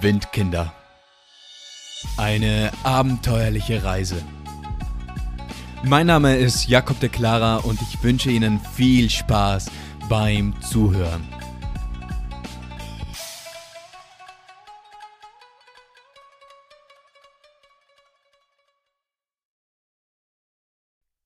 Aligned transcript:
Windkinder. 0.00 0.72
Eine 2.16 2.70
abenteuerliche 2.84 3.82
Reise. 3.82 4.22
Mein 5.82 6.06
Name 6.06 6.36
ist 6.36 6.68
Jakob 6.68 7.00
de 7.00 7.08
Clara 7.08 7.56
und 7.56 7.80
ich 7.82 8.02
wünsche 8.02 8.30
Ihnen 8.30 8.60
viel 8.60 9.10
Spaß 9.10 9.70
beim 10.08 10.54
Zuhören. 10.60 11.26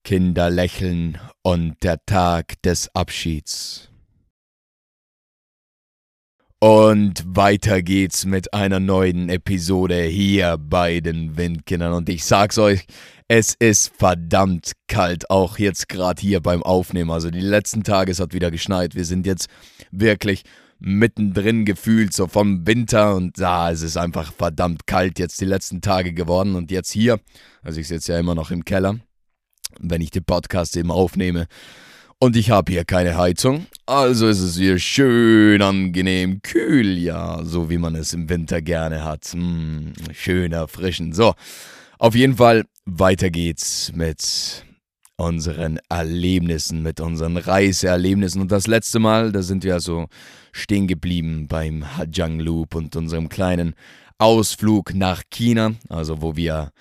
Kinder 0.02 0.50
lächeln 0.50 1.18
und 1.42 1.82
der 1.82 1.98
Tag 2.06 2.62
des 2.62 2.94
Abschieds. 2.94 3.90
Und 6.58 7.22
weiter 7.26 7.82
geht's 7.82 8.24
mit 8.24 8.54
einer 8.54 8.80
neuen 8.80 9.28
Episode 9.28 10.02
hier 10.04 10.56
bei 10.58 11.00
den 11.00 11.36
Windkindern. 11.36 11.92
Und 11.92 12.08
ich 12.08 12.24
sag's 12.24 12.56
euch, 12.56 12.86
es 13.28 13.54
ist 13.58 13.92
verdammt 13.98 14.72
kalt, 14.88 15.28
auch 15.28 15.58
jetzt 15.58 15.90
gerade 15.90 16.18
hier 16.18 16.40
beim 16.40 16.62
Aufnehmen. 16.62 17.10
Also 17.10 17.30
die 17.30 17.40
letzten 17.40 17.82
Tage, 17.82 18.10
es 18.10 18.20
hat 18.20 18.32
wieder 18.32 18.50
geschneit. 18.50 18.94
Wir 18.94 19.04
sind 19.04 19.26
jetzt 19.26 19.48
wirklich 19.90 20.44
mittendrin 20.78 21.66
gefühlt, 21.66 22.14
so 22.14 22.26
vom 22.26 22.66
Winter. 22.66 23.14
Und 23.16 23.38
da 23.38 23.68
ja, 23.68 23.72
es 23.72 23.82
ist 23.82 23.98
einfach 23.98 24.32
verdammt 24.32 24.86
kalt 24.86 25.18
jetzt 25.18 25.38
die 25.42 25.44
letzten 25.46 25.82
Tage 25.82 26.14
geworden. 26.14 26.54
Und 26.54 26.70
jetzt 26.70 26.90
hier, 26.90 27.20
also 27.62 27.78
ich 27.80 27.88
sitze 27.88 28.12
ja 28.12 28.18
immer 28.18 28.34
noch 28.34 28.50
im 28.50 28.64
Keller, 28.64 28.98
wenn 29.78 30.00
ich 30.00 30.10
den 30.10 30.24
Podcast 30.24 30.74
eben 30.78 30.90
aufnehme. 30.90 31.48
Und 32.18 32.34
ich 32.34 32.48
habe 32.48 32.72
hier 32.72 32.86
keine 32.86 33.18
Heizung, 33.18 33.66
also 33.84 34.26
ist 34.26 34.40
es 34.40 34.56
hier 34.56 34.78
schön 34.78 35.60
angenehm 35.60 36.40
kühl, 36.40 36.96
ja, 36.96 37.44
so 37.44 37.68
wie 37.68 37.76
man 37.76 37.94
es 37.94 38.14
im 38.14 38.30
Winter 38.30 38.62
gerne 38.62 39.04
hat. 39.04 39.26
Hm, 39.26 39.92
schön 40.12 40.52
erfrischend. 40.52 41.14
So, 41.14 41.34
auf 41.98 42.14
jeden 42.14 42.36
Fall, 42.36 42.64
weiter 42.86 43.28
geht's 43.28 43.92
mit 43.94 44.64
unseren 45.18 45.78
Erlebnissen, 45.90 46.82
mit 46.82 47.00
unseren 47.00 47.36
Reiseerlebnissen. 47.36 48.40
Und 48.40 48.50
das 48.50 48.66
letzte 48.66 48.98
Mal, 48.98 49.30
da 49.30 49.42
sind 49.42 49.62
wir 49.62 49.78
so 49.80 50.06
stehen 50.52 50.86
geblieben 50.86 51.48
beim 51.48 51.98
Hajang 51.98 52.40
Loop 52.40 52.76
und 52.76 52.96
unserem 52.96 53.28
kleinen 53.28 53.74
Ausflug 54.16 54.94
nach 54.94 55.22
China, 55.28 55.72
also 55.90 56.22
wo 56.22 56.34
wir 56.34 56.72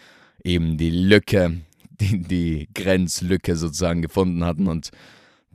eben 0.45 0.78
die 0.78 0.91
Lücke, 0.91 1.59
die, 1.89 2.22
die 2.22 2.69
Grenzlücke 2.73 3.58
sozusagen 3.58 4.02
gefunden 4.02 4.45
hatten 4.45 4.67
und 4.67 4.91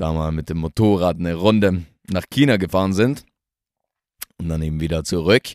da 0.01 0.13
mal 0.13 0.33
mit 0.33 0.49
dem 0.49 0.59
Motorrad 0.59 1.19
eine 1.19 1.35
Runde 1.35 1.83
nach 2.09 2.25
China 2.31 2.57
gefahren 2.57 2.93
sind 2.93 3.25
und 4.39 4.49
dann 4.49 4.63
eben 4.63 4.81
wieder 4.81 5.05
zurück. 5.05 5.49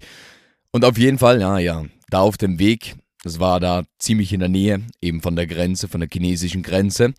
Und 0.72 0.86
auf 0.86 0.98
jeden 0.98 1.18
Fall, 1.18 1.42
ja, 1.42 1.58
ja, 1.58 1.86
da 2.10 2.20
auf 2.20 2.38
dem 2.38 2.60
Weg, 2.60 2.96
das 3.24 3.40
war 3.40 3.60
da 3.60 3.84
ziemlich 3.98 4.34
in 4.34 4.40
der 4.40 4.50
Nähe, 4.50 4.82
eben 5.02 5.22
von 5.22 5.36
der 5.36 5.48
Grenze, 5.48 5.88
von 5.88 6.02
der 6.02 6.10
chinesischen 6.12 6.64
Grenze, 6.64 7.14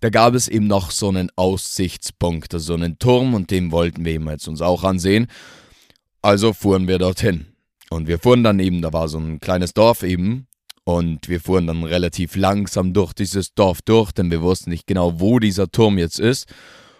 da 0.00 0.10
gab 0.10 0.34
es 0.34 0.48
eben 0.48 0.66
noch 0.66 0.90
so 0.90 1.08
einen 1.08 1.30
Aussichtspunkt, 1.36 2.54
also 2.54 2.66
so 2.66 2.74
einen 2.74 2.98
Turm 2.98 3.34
und 3.34 3.50
den 3.50 3.70
wollten 3.70 4.04
wir 4.04 4.14
eben 4.14 4.28
jetzt 4.28 4.48
uns 4.48 4.60
auch 4.60 4.82
ansehen. 4.82 5.28
Also 6.22 6.52
fuhren 6.52 6.88
wir 6.88 6.98
dorthin. 6.98 7.46
Und 7.90 8.08
wir 8.08 8.18
fuhren 8.18 8.42
dann 8.42 8.58
eben, 8.58 8.82
da 8.82 8.92
war 8.92 9.08
so 9.08 9.18
ein 9.18 9.38
kleines 9.38 9.74
Dorf 9.74 10.02
eben, 10.02 10.46
und 10.84 11.28
wir 11.28 11.40
fuhren 11.40 11.68
dann 11.68 11.84
relativ 11.84 12.34
langsam 12.34 12.92
durch 12.92 13.12
dieses 13.12 13.54
Dorf 13.54 13.82
durch, 13.82 14.12
denn 14.12 14.30
wir 14.30 14.42
wussten 14.42 14.70
nicht 14.70 14.86
genau, 14.86 15.20
wo 15.20 15.38
dieser 15.38 15.70
Turm 15.70 15.98
jetzt 15.98 16.18
ist. 16.18 16.52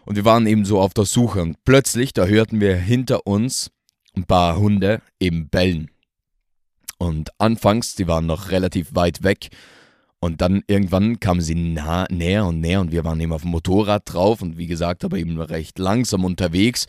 Und 0.05 0.16
wir 0.16 0.24
waren 0.24 0.47
eben 0.47 0.64
so 0.64 0.80
auf 0.80 0.94
der 0.94 1.05
Suche. 1.05 1.42
Und 1.42 1.64
plötzlich, 1.64 2.12
da 2.12 2.27
hörten 2.27 2.61
wir 2.61 2.77
hinter 2.77 3.27
uns 3.27 3.70
ein 4.14 4.24
paar 4.24 4.58
Hunde 4.58 5.00
eben 5.20 5.48
bellen. 5.48 5.91
Und 6.98 7.30
anfangs, 7.39 7.94
die 7.97 8.06
waren 8.06 8.27
noch 8.27 8.50
relativ 8.50 8.94
weit 8.94 9.24
weg. 9.24 9.48
Und 10.20 10.41
dann 10.41 10.62
irgendwann 10.69 11.18
kamen 11.18 11.40
sie 11.40 11.57
nah, 11.57 12.07
näher 12.08 12.46
und 12.46 12.61
näher 12.61 12.80
und 12.80 12.92
wir 12.92 13.05
waren 13.05 13.18
eben 13.18 13.33
auf 13.33 13.42
dem 13.42 13.51
Motorrad 13.51 14.02
drauf 14.05 14.40
und 14.40 14.57
wie 14.57 14.68
gesagt, 14.68 15.05
aber 15.05 15.18
eben 15.18 15.40
recht 15.40 15.80
langsam 15.80 16.24
unterwegs. 16.24 16.86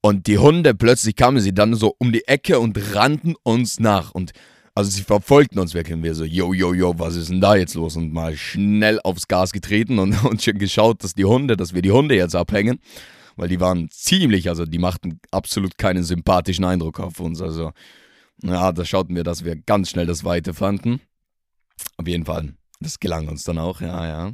Und 0.00 0.26
die 0.26 0.38
Hunde, 0.38 0.74
plötzlich 0.74 1.14
kamen 1.14 1.38
sie 1.38 1.54
dann 1.54 1.74
so 1.74 1.94
um 1.98 2.10
die 2.10 2.26
Ecke 2.26 2.58
und 2.58 2.76
rannten 2.96 3.36
uns 3.44 3.78
nach. 3.78 4.10
Und 4.10 4.32
also 4.76 4.90
sie 4.90 5.02
verfolgten 5.02 5.58
uns 5.58 5.72
wirklich 5.72 5.94
und 5.94 6.02
wir 6.02 6.14
so, 6.14 6.24
yo, 6.24 6.52
yo, 6.52 6.74
yo, 6.74 6.92
was 6.98 7.16
ist 7.16 7.30
denn 7.30 7.40
da 7.40 7.56
jetzt 7.56 7.74
los? 7.74 7.96
Und 7.96 8.12
mal 8.12 8.36
schnell 8.36 9.00
aufs 9.02 9.26
Gas 9.26 9.52
getreten 9.52 9.98
und, 9.98 10.22
und 10.24 10.44
geschaut, 10.58 11.02
dass 11.02 11.14
die 11.14 11.24
Hunde, 11.24 11.56
dass 11.56 11.72
wir 11.72 11.80
die 11.80 11.92
Hunde 11.92 12.14
jetzt 12.14 12.36
abhängen. 12.36 12.78
Weil 13.36 13.48
die 13.48 13.58
waren 13.58 13.88
ziemlich, 13.90 14.50
also 14.50 14.66
die 14.66 14.78
machten 14.78 15.18
absolut 15.30 15.78
keinen 15.78 16.04
sympathischen 16.04 16.64
Eindruck 16.66 17.00
auf 17.00 17.20
uns. 17.20 17.40
Also, 17.40 17.72
ja, 18.42 18.70
da 18.70 18.84
schauten 18.84 19.16
wir, 19.16 19.24
dass 19.24 19.46
wir 19.46 19.56
ganz 19.56 19.88
schnell 19.88 20.06
das 20.06 20.24
Weite 20.24 20.52
fanden. 20.52 21.00
Auf 21.96 22.06
jeden 22.06 22.26
Fall, 22.26 22.52
das 22.78 23.00
gelang 23.00 23.28
uns 23.28 23.44
dann 23.44 23.58
auch, 23.58 23.80
ja, 23.80 24.06
ja. 24.06 24.32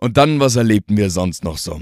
Und 0.00 0.16
dann, 0.16 0.40
was 0.40 0.56
erlebten 0.56 0.96
wir 0.96 1.10
sonst 1.10 1.44
noch 1.44 1.58
so? 1.58 1.80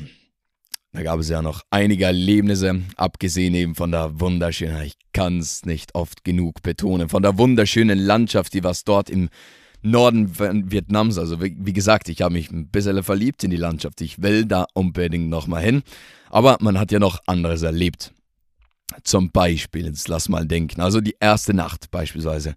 Da 0.95 1.03
gab 1.03 1.21
es 1.21 1.31
ja 1.31 1.41
noch 1.41 1.63
einige 1.71 2.05
Erlebnisse, 2.05 2.83
abgesehen 2.97 3.55
eben 3.55 3.75
von 3.75 3.91
der 3.91 4.21
wunderschönen, 4.21 4.83
ich 4.83 4.99
kann 5.15 5.39
es 5.39 5.65
nicht 5.65 5.95
oft 5.95 6.23
genug 6.23 6.61
betonen, 6.63 7.09
von 7.09 7.23
der 7.23 7.39
wunderschönen 7.39 7.99
Landschaft, 7.99 8.53
die 8.53 8.63
was 8.63 8.85
dort 8.85 9.09
im 9.09 9.31
Norden 9.81 10.39
Vietnams, 10.71 11.17
also 11.17 11.41
wie, 11.41 11.73
gesagt, 11.73 12.11
ich 12.11 12.21
habe 12.21 12.35
mich 12.35 12.51
ein 12.51 12.69
bisschen 12.69 13.03
verliebt 13.03 13.43
in 13.43 13.51
die 13.51 13.57
Landschaft, 13.57 14.03
ich 14.03 14.21
will 14.21 14.45
da 14.45 14.67
unbedingt 14.75 15.31
nochmal 15.31 15.63
hin, 15.63 15.83
aber 16.29 16.59
man 16.61 16.79
hat 16.79 16.93
ja 16.93 16.99
noch 16.99 17.21
anderes 17.27 17.63
erlebt. 17.63 18.13
Zum 19.03 19.31
Beispiel, 19.31 19.87
jetzt 19.87 20.09
lass 20.09 20.29
mal 20.29 20.47
denken, 20.47 20.83
also 20.83 21.01
die 21.01 21.17
erste 21.19 21.55
Nacht 21.55 21.91
beispielsweise, 21.91 22.55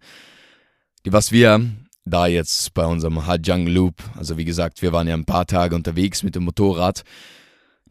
die 1.05 1.13
was 1.13 1.31
wir 1.31 1.65
da 2.03 2.27
jetzt 2.27 2.73
bei 2.73 2.85
unserem 2.85 3.25
Hajang 3.25 3.65
Loop, 3.65 3.95
also 4.15 4.37
wie 4.37 4.45
gesagt, 4.45 4.81
wir 4.81 4.91
waren 4.91 5.07
ja 5.07 5.13
ein 5.13 5.25
paar 5.25 5.47
Tage 5.47 5.73
unterwegs 5.73 6.21
mit 6.21 6.35
dem 6.35 6.43
Motorrad, 6.43 7.05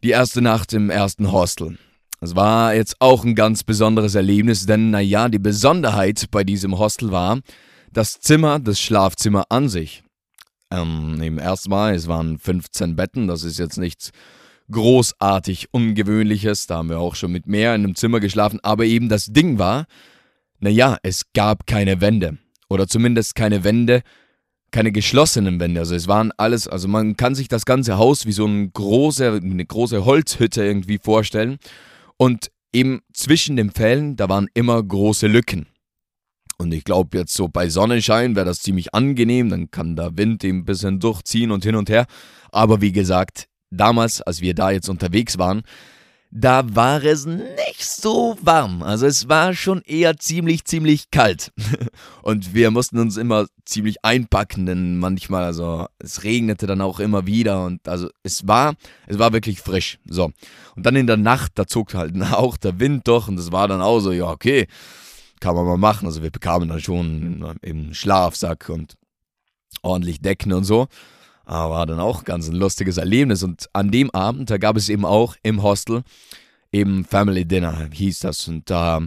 die 0.03 0.11
erste 0.11 0.41
Nacht 0.41 0.73
im 0.73 0.89
ersten 0.89 1.31
Hostel. 1.31 1.77
Es 2.21 2.35
war 2.35 2.73
jetzt 2.73 2.95
auch 2.99 3.23
ein 3.23 3.35
ganz 3.35 3.63
besonderes 3.63 4.15
Erlebnis, 4.15 4.65
denn 4.65 4.89
naja, 4.89 5.29
die 5.29 5.39
Besonderheit 5.39 6.25
bei 6.31 6.43
diesem 6.43 6.77
Hostel 6.77 7.11
war, 7.11 7.39
das 7.91 8.19
Zimmer, 8.19 8.59
das 8.59 8.79
Schlafzimmer 8.79 9.45
an 9.49 9.69
sich. 9.69 10.03
Ähm, 10.71 11.21
Im 11.21 11.37
ersten 11.37 11.71
es 11.71 12.07
waren 12.07 12.39
15 12.39 12.95
Betten, 12.95 13.27
das 13.27 13.43
ist 13.43 13.59
jetzt 13.59 13.77
nichts 13.77 14.11
großartig 14.71 15.67
Ungewöhnliches, 15.71 16.67
da 16.67 16.77
haben 16.77 16.89
wir 16.89 16.99
auch 16.99 17.15
schon 17.15 17.31
mit 17.31 17.45
mehr 17.45 17.75
in 17.75 17.83
einem 17.83 17.95
Zimmer 17.95 18.19
geschlafen, 18.19 18.59
aber 18.63 18.85
eben 18.85 19.09
das 19.09 19.27
Ding 19.27 19.59
war, 19.59 19.85
naja, 20.59 20.97
es 21.03 21.31
gab 21.33 21.67
keine 21.67 22.01
Wände. 22.01 22.37
Oder 22.67 22.87
zumindest 22.87 23.35
keine 23.35 23.63
Wände, 23.63 24.01
keine 24.75 24.91
geschlossenen 24.91 25.57
Wände. 25.61 25.79
Also 25.79 25.95
es 25.95 26.09
waren 26.09 26.33
alles, 26.35 26.67
also 26.67 26.89
man 26.89 27.15
kann 27.15 27.33
sich 27.33 27.47
das 27.47 27.63
ganze 27.63 27.97
Haus 27.97 28.25
wie 28.25 28.33
so 28.33 28.45
eine 28.45 28.67
große, 28.67 29.39
eine 29.41 29.65
große 29.65 30.03
Holzhütte 30.03 30.65
irgendwie 30.65 30.99
vorstellen. 31.01 31.59
Und 32.17 32.51
eben 32.73 32.99
zwischen 33.13 33.55
den 33.55 33.71
Pfählen, 33.71 34.17
da 34.17 34.27
waren 34.27 34.49
immer 34.53 34.83
große 34.83 35.27
Lücken. 35.27 35.67
Und 36.57 36.73
ich 36.73 36.83
glaube, 36.83 37.17
jetzt 37.17 37.33
so 37.33 37.47
bei 37.47 37.69
Sonnenschein 37.69 38.35
wäre 38.35 38.45
das 38.45 38.59
ziemlich 38.59 38.93
angenehm, 38.93 39.47
dann 39.47 39.71
kann 39.71 39.95
der 39.95 40.17
Wind 40.17 40.43
eben 40.43 40.59
ein 40.59 40.65
bisschen 40.65 40.99
durchziehen 40.99 41.51
und 41.51 41.63
hin 41.63 41.75
und 41.75 41.89
her. 41.89 42.05
Aber 42.51 42.81
wie 42.81 42.91
gesagt, 42.91 43.47
damals, 43.69 44.21
als 44.21 44.41
wir 44.41 44.55
da 44.55 44.71
jetzt 44.71 44.89
unterwegs 44.89 45.37
waren, 45.37 45.61
da 46.37 46.75
war 46.75 47.01
es 47.01 47.25
nicht 47.25 47.85
so 47.85 48.37
warm. 48.41 48.83
Also 48.83 49.05
es 49.05 49.29
war 49.29 49.53
schon 49.53 49.81
eher 49.83 50.17
ziemlich, 50.17 50.65
ziemlich 50.65 51.09
kalt. 51.09 51.53
Und 52.23 52.53
wir 52.53 52.71
mussten 52.71 52.99
uns 52.99 53.15
immer 53.15 53.47
ziemlich 53.63 54.03
einpacken, 54.03 54.65
denn 54.65 54.97
manchmal, 54.97 55.45
also 55.45 55.85
es 55.97 56.25
regnete 56.25 56.67
dann 56.67 56.81
auch 56.81 56.99
immer 56.99 57.25
wieder 57.25 57.63
und 57.65 57.87
also 57.87 58.09
es 58.21 58.47
war, 58.47 58.75
es 59.07 59.17
war 59.17 59.33
wirklich 59.33 59.59
frisch. 59.59 59.97
So. 60.07 60.31
Und 60.75 60.85
dann 60.85 60.95
in 60.95 61.07
der 61.07 61.17
Nacht, 61.17 61.53
da 61.55 61.65
zog 61.65 61.93
halt 61.93 62.13
auch 62.33 62.57
der 62.57 62.79
Wind 62.79 63.07
durch 63.07 63.27
und 63.27 63.39
es 63.39 63.51
war 63.51 63.67
dann 63.67 63.81
auch 63.81 64.01
so, 64.01 64.11
ja, 64.11 64.25
okay, 64.25 64.67
kann 65.39 65.55
man 65.55 65.65
mal 65.65 65.77
machen. 65.77 66.05
Also 66.05 66.21
wir 66.21 66.31
bekamen 66.31 66.67
dann 66.67 66.81
schon 66.81 67.57
im 67.61 67.93
Schlafsack 67.93 68.69
und 68.69 68.95
ordentlich 69.81 70.19
Decken 70.19 70.51
und 70.51 70.65
so. 70.65 70.87
Aber 71.45 71.75
war 71.75 71.85
dann 71.85 71.99
auch 71.99 72.23
ganz 72.23 72.47
ein 72.47 72.55
lustiges 72.55 72.97
Erlebnis. 72.97 73.43
Und 73.43 73.69
an 73.73 73.91
dem 73.91 74.09
Abend, 74.11 74.49
da 74.49 74.57
gab 74.57 74.77
es 74.77 74.89
eben 74.89 75.05
auch 75.05 75.35
im 75.43 75.63
Hostel 75.63 76.03
eben 76.71 77.05
Family 77.05 77.45
Dinner, 77.45 77.89
hieß 77.91 78.19
das. 78.19 78.47
Und 78.47 78.69
äh, 78.71 78.99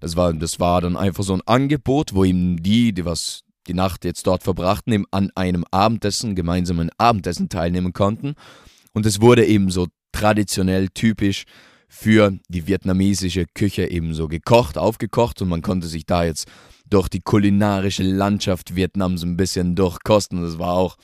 das, 0.00 0.16
war, 0.16 0.32
das 0.32 0.60
war 0.60 0.80
dann 0.80 0.96
einfach 0.96 1.24
so 1.24 1.34
ein 1.34 1.42
Angebot, 1.46 2.14
wo 2.14 2.24
eben 2.24 2.62
die, 2.62 2.92
die 2.92 3.04
was 3.04 3.42
die 3.66 3.74
Nacht 3.74 4.04
jetzt 4.04 4.26
dort 4.26 4.42
verbrachten, 4.42 4.92
eben 4.92 5.06
an 5.10 5.30
einem 5.34 5.64
Abendessen, 5.70 6.36
gemeinsamen 6.36 6.90
Abendessen 6.98 7.48
teilnehmen 7.48 7.92
konnten. 7.92 8.34
Und 8.92 9.06
es 9.06 9.20
wurde 9.20 9.44
eben 9.44 9.70
so 9.70 9.88
traditionell 10.12 10.88
typisch 10.88 11.44
für 11.88 12.38
die 12.48 12.66
vietnamesische 12.66 13.46
Küche 13.54 13.90
eben 13.90 14.14
so 14.14 14.28
gekocht, 14.28 14.78
aufgekocht 14.78 15.42
und 15.42 15.48
man 15.48 15.62
konnte 15.62 15.86
sich 15.86 16.06
da 16.06 16.24
jetzt 16.24 16.48
durch 16.88 17.08
die 17.08 17.20
kulinarische 17.20 18.02
Landschaft 18.02 18.76
Vietnams 18.76 19.22
ein 19.22 19.36
bisschen 19.36 19.74
durchkosten. 19.74 20.42
Das 20.42 20.58
war 20.58 20.74
auch 20.74 20.96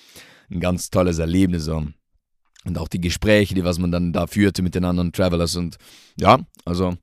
ein 0.53 0.61
ganz 0.61 0.91
tolles 0.91 1.19
Erlebnis. 1.19 1.69
Und 1.69 2.79
auch 2.79 2.89
die 2.89 3.01
Gespräche, 3.01 3.55
die 3.55 3.65
was 3.65 3.79
man 3.79 3.91
dann 3.91 4.13
da 4.13 4.27
führte 4.27 4.63
mit 4.63 4.75
den 4.75 4.85
anderen 4.85 5.13
Travelers. 5.13 5.57
Und 5.57 5.77
ja, 6.17 6.39
also 6.65 6.95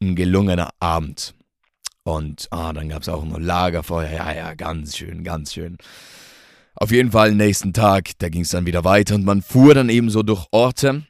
ein 0.00 0.14
gelungener 0.14 0.70
Abend. 0.80 1.34
Und 2.02 2.48
ah, 2.50 2.72
dann 2.72 2.88
gab 2.88 3.02
es 3.02 3.08
auch 3.08 3.24
noch 3.24 3.38
Lagerfeuer. 3.38 4.10
Ja, 4.10 4.32
ja, 4.32 4.54
ganz 4.54 4.96
schön, 4.96 5.24
ganz 5.24 5.52
schön. 5.52 5.76
Auf 6.74 6.92
jeden 6.92 7.10
Fall, 7.10 7.34
nächsten 7.34 7.72
Tag, 7.72 8.10
da 8.18 8.28
ging 8.28 8.42
es 8.42 8.50
dann 8.50 8.64
wieder 8.64 8.84
weiter 8.84 9.16
und 9.16 9.24
man 9.24 9.42
fuhr 9.42 9.74
dann 9.74 9.88
eben 9.88 10.10
so 10.10 10.22
durch 10.22 10.46
Orte, 10.52 11.04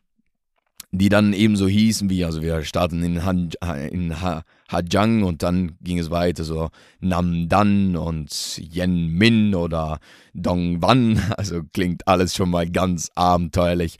die 0.90 1.08
dann 1.08 1.32
eben 1.32 1.56
so 1.56 1.68
hießen 1.68 2.08
wie, 2.08 2.24
also 2.24 2.40
wir 2.40 2.64
starten 2.64 3.02
in, 3.02 3.24
Han, 3.24 3.50
in 3.90 4.20
ha, 4.20 4.42
Hajang 4.70 5.22
und 5.22 5.42
dann 5.42 5.76
ging 5.80 5.98
es 5.98 6.10
weiter 6.10 6.44
so 6.44 6.68
Namdan 7.00 7.96
und 7.96 8.58
Yen 8.58 9.08
Min 9.08 9.54
oder 9.54 9.98
Dongwan, 10.34 11.20
also 11.36 11.62
klingt 11.72 12.08
alles 12.08 12.34
schon 12.34 12.50
mal 12.50 12.68
ganz 12.68 13.10
abenteuerlich. 13.14 13.98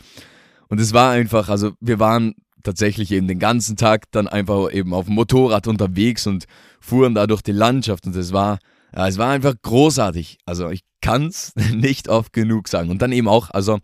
Und 0.69 0.81
es 0.81 0.93
war 0.93 1.11
einfach, 1.11 1.49
also 1.49 1.73
wir 1.81 1.99
waren 1.99 2.35
tatsächlich 2.62 3.12
eben 3.12 3.29
den 3.29 3.38
ganzen 3.38 3.76
Tag 3.76 4.05
dann 4.11 4.29
einfach 4.29 4.73
eben 4.73 4.93
auf 4.93 5.06
dem 5.06 5.14
Motorrad 5.14 5.67
unterwegs 5.67 6.26
und 6.26 6.44
fuhren 6.81 7.14
da 7.14 7.26
durch 7.26 7.43
die 7.43 7.52
Landschaft 7.52 8.06
und 8.06 8.17
es 8.17 8.32
war, 8.32 8.58
ja, 8.94 9.06
es 9.06 9.19
war 9.19 9.31
einfach 9.31 9.55
großartig. 9.61 10.38
Also 10.46 10.70
ich 10.70 10.82
kann 11.00 11.26
es 11.26 11.55
nicht 11.73 12.08
oft 12.08 12.32
genug 12.32 12.69
sagen. 12.69 12.90
Und 12.90 13.02
dann 13.02 13.12
eben 13.12 13.29
auch, 13.29 13.50
also 13.50 13.79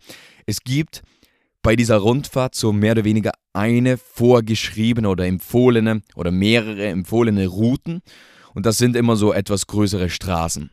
es 0.45 0.61
gibt 0.61 1.01
bei 1.65 1.75
dieser 1.75 1.97
Rundfahrt 1.97 2.53
so 2.53 2.71
mehr 2.71 2.91
oder 2.91 3.05
weniger 3.05 3.31
eine 3.51 3.97
vorgeschriebene 3.97 5.09
oder 5.09 5.25
empfohlene 5.25 6.03
oder 6.13 6.29
mehrere 6.29 6.85
empfohlene 6.85 7.47
Routen 7.47 8.03
und 8.53 8.67
das 8.67 8.77
sind 8.77 8.95
immer 8.95 9.15
so 9.15 9.33
etwas 9.33 9.65
größere 9.65 10.11
Straßen. 10.11 10.69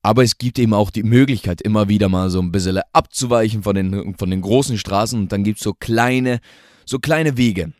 Aber 0.00 0.22
es 0.22 0.38
gibt 0.38 0.58
eben 0.58 0.72
auch 0.72 0.90
die 0.90 1.02
Möglichkeit, 1.02 1.60
immer 1.60 1.90
wieder 1.90 2.08
mal 2.08 2.30
so 2.30 2.40
ein 2.40 2.50
bisschen 2.50 2.80
abzuweichen 2.94 3.62
von 3.62 3.76
den, 3.76 4.14
von 4.16 4.30
den 4.30 4.40
großen 4.40 4.78
Straßen 4.78 5.20
und 5.20 5.32
dann 5.32 5.44
gibt 5.44 5.58
es 5.58 5.64
so 5.64 5.74
kleine, 5.74 6.40
so 6.86 6.98
kleine 6.98 7.36
Wege. 7.36 7.74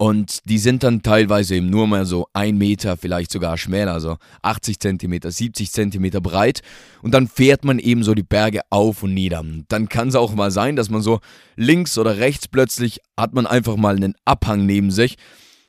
Und 0.00 0.48
die 0.48 0.58
sind 0.58 0.84
dann 0.84 1.02
teilweise 1.02 1.56
eben 1.56 1.70
nur 1.70 1.88
mal 1.88 2.06
so 2.06 2.28
ein 2.32 2.56
Meter, 2.56 2.96
vielleicht 2.96 3.32
sogar 3.32 3.58
schmäler, 3.58 3.92
also 3.94 4.16
80 4.42 4.78
Zentimeter, 4.78 5.32
70 5.32 5.72
Zentimeter 5.72 6.20
breit. 6.20 6.60
Und 7.02 7.12
dann 7.14 7.26
fährt 7.26 7.64
man 7.64 7.80
eben 7.80 8.04
so 8.04 8.14
die 8.14 8.22
Berge 8.22 8.60
auf 8.70 9.02
und 9.02 9.12
nieder. 9.12 9.44
Dann 9.66 9.88
kann 9.88 10.08
es 10.08 10.14
auch 10.14 10.34
mal 10.34 10.52
sein, 10.52 10.76
dass 10.76 10.88
man 10.88 11.02
so 11.02 11.18
links 11.56 11.98
oder 11.98 12.18
rechts 12.18 12.46
plötzlich 12.46 13.00
hat 13.16 13.34
man 13.34 13.46
einfach 13.46 13.76
mal 13.76 13.96
einen 13.96 14.14
Abhang 14.24 14.66
neben 14.66 14.92
sich. 14.92 15.16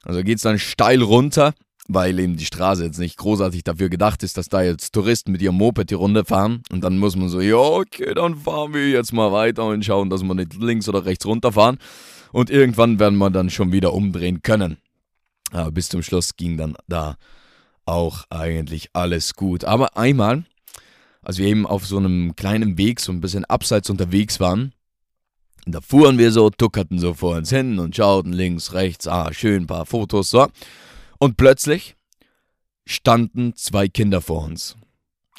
Also 0.03 0.21
geht 0.21 0.37
es 0.37 0.43
dann 0.43 0.59
steil 0.59 1.01
runter, 1.01 1.53
weil 1.87 2.19
eben 2.19 2.37
die 2.37 2.45
Straße 2.45 2.85
jetzt 2.85 2.99
nicht 2.99 3.17
großartig 3.17 3.63
dafür 3.63 3.89
gedacht 3.89 4.21
ist, 4.21 4.37
dass 4.37 4.47
da 4.47 4.61
jetzt 4.61 4.93
Touristen 4.93 5.31
mit 5.31 5.41
ihrem 5.41 5.55
Moped 5.55 5.89
die 5.89 5.95
Runde 5.95 6.23
fahren. 6.23 6.61
Und 6.71 6.83
dann 6.83 6.99
muss 6.99 7.15
man 7.15 7.29
so, 7.29 7.41
ja, 7.41 7.57
okay, 7.57 8.13
dann 8.13 8.35
fahren 8.35 8.75
wir 8.75 8.89
jetzt 8.89 9.11
mal 9.11 9.31
weiter 9.31 9.65
und 9.65 9.83
schauen, 9.83 10.11
dass 10.11 10.21
wir 10.21 10.35
nicht 10.35 10.53
links 10.53 10.87
oder 10.87 11.05
rechts 11.05 11.25
runterfahren 11.25 11.79
und 12.31 12.49
irgendwann 12.49 12.99
werden 12.99 13.17
wir 13.17 13.29
dann 13.29 13.49
schon 13.49 13.71
wieder 13.71 13.93
umdrehen 13.93 14.41
können. 14.41 14.77
Aber 15.51 15.71
bis 15.71 15.89
zum 15.89 16.03
Schluss 16.03 16.35
ging 16.35 16.57
dann 16.57 16.75
da 16.87 17.17
auch 17.85 18.25
eigentlich 18.29 18.89
alles 18.93 19.33
gut. 19.33 19.65
Aber 19.65 19.97
einmal, 19.97 20.45
als 21.21 21.37
wir 21.37 21.47
eben 21.47 21.65
auf 21.65 21.85
so 21.85 21.97
einem 21.97 22.35
kleinen 22.35 22.77
Weg, 22.77 22.99
so 22.99 23.11
ein 23.11 23.21
bisschen 23.21 23.45
abseits 23.45 23.89
unterwegs 23.89 24.39
waren, 24.39 24.73
da 25.65 25.81
fuhren 25.81 26.17
wir 26.17 26.31
so, 26.31 26.49
tuckerten 26.49 26.99
so 26.99 27.13
vor 27.13 27.35
uns 27.35 27.49
hin 27.49 27.79
und 27.79 27.95
schauten 27.95 28.33
links, 28.33 28.73
rechts, 28.73 29.07
ah, 29.07 29.33
schön, 29.33 29.63
ein 29.63 29.67
paar 29.67 29.85
Fotos, 29.85 30.29
so. 30.29 30.47
Und 31.17 31.37
plötzlich 31.37 31.95
standen 32.85 33.55
zwei 33.55 33.87
Kinder 33.87 34.21
vor 34.21 34.43
uns. 34.43 34.75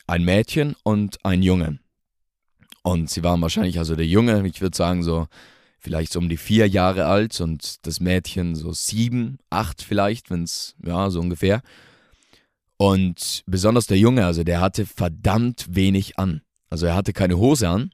Ein 0.07 0.25
Mädchen 0.25 0.77
und 0.83 1.25
ein 1.25 1.43
Junge. 1.43 1.79
Und 2.83 3.11
sie 3.11 3.23
waren 3.23 3.41
wahrscheinlich, 3.41 3.79
also 3.79 3.97
der 3.97 4.07
Junge, 4.07 4.47
ich 4.47 4.61
würde 4.61 4.77
sagen 4.77 5.03
so 5.03 5.27
vielleicht 5.81 6.13
so 6.13 6.19
um 6.19 6.29
die 6.29 6.37
vier 6.37 6.69
Jahre 6.69 7.07
alt 7.07 7.41
und 7.41 7.87
das 7.87 8.01
Mädchen 8.01 8.55
so 8.55 8.73
sieben, 8.73 9.39
acht 9.49 9.83
vielleicht, 9.83 10.31
wenn 10.31 10.45
es, 10.45 10.77
ja, 10.85 11.11
so 11.11 11.21
ungefähr. 11.21 11.63
Und 12.77 13.43
besonders 13.47 13.87
der 13.87 13.99
Junge, 13.99 14.25
also 14.25 14.45
der 14.45 14.61
hatte 14.61 14.87
verdammt 14.87 15.67
wenig 15.71 16.19
an. 16.19 16.43
Also 16.69 16.87
er 16.87 16.95
hatte 16.95 17.13
keine 17.13 17.37
Hose 17.37 17.69
an. 17.69 17.91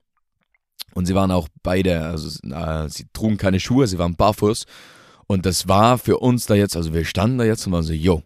Und 0.95 1.07
sie 1.07 1.15
waren 1.15 1.31
auch 1.31 1.49
beide, 1.63 2.07
also 2.07 2.29
äh, 2.49 2.89
sie 2.89 3.07
trugen 3.13 3.37
keine 3.37 3.61
Schuhe, 3.61 3.87
sie 3.87 3.99
waren 3.99 4.17
barfuß. 4.17 4.65
Und 5.27 5.45
das 5.45 5.69
war 5.69 5.99
für 5.99 6.19
uns 6.19 6.47
da 6.47 6.55
jetzt, 6.55 6.77
also 6.77 6.95
wir 6.95 7.05
standen 7.05 7.39
da 7.39 7.45
jetzt 7.45 7.67
und 7.67 7.73
waren 7.73 7.83
so, 7.83 7.93
yo, 7.93 8.23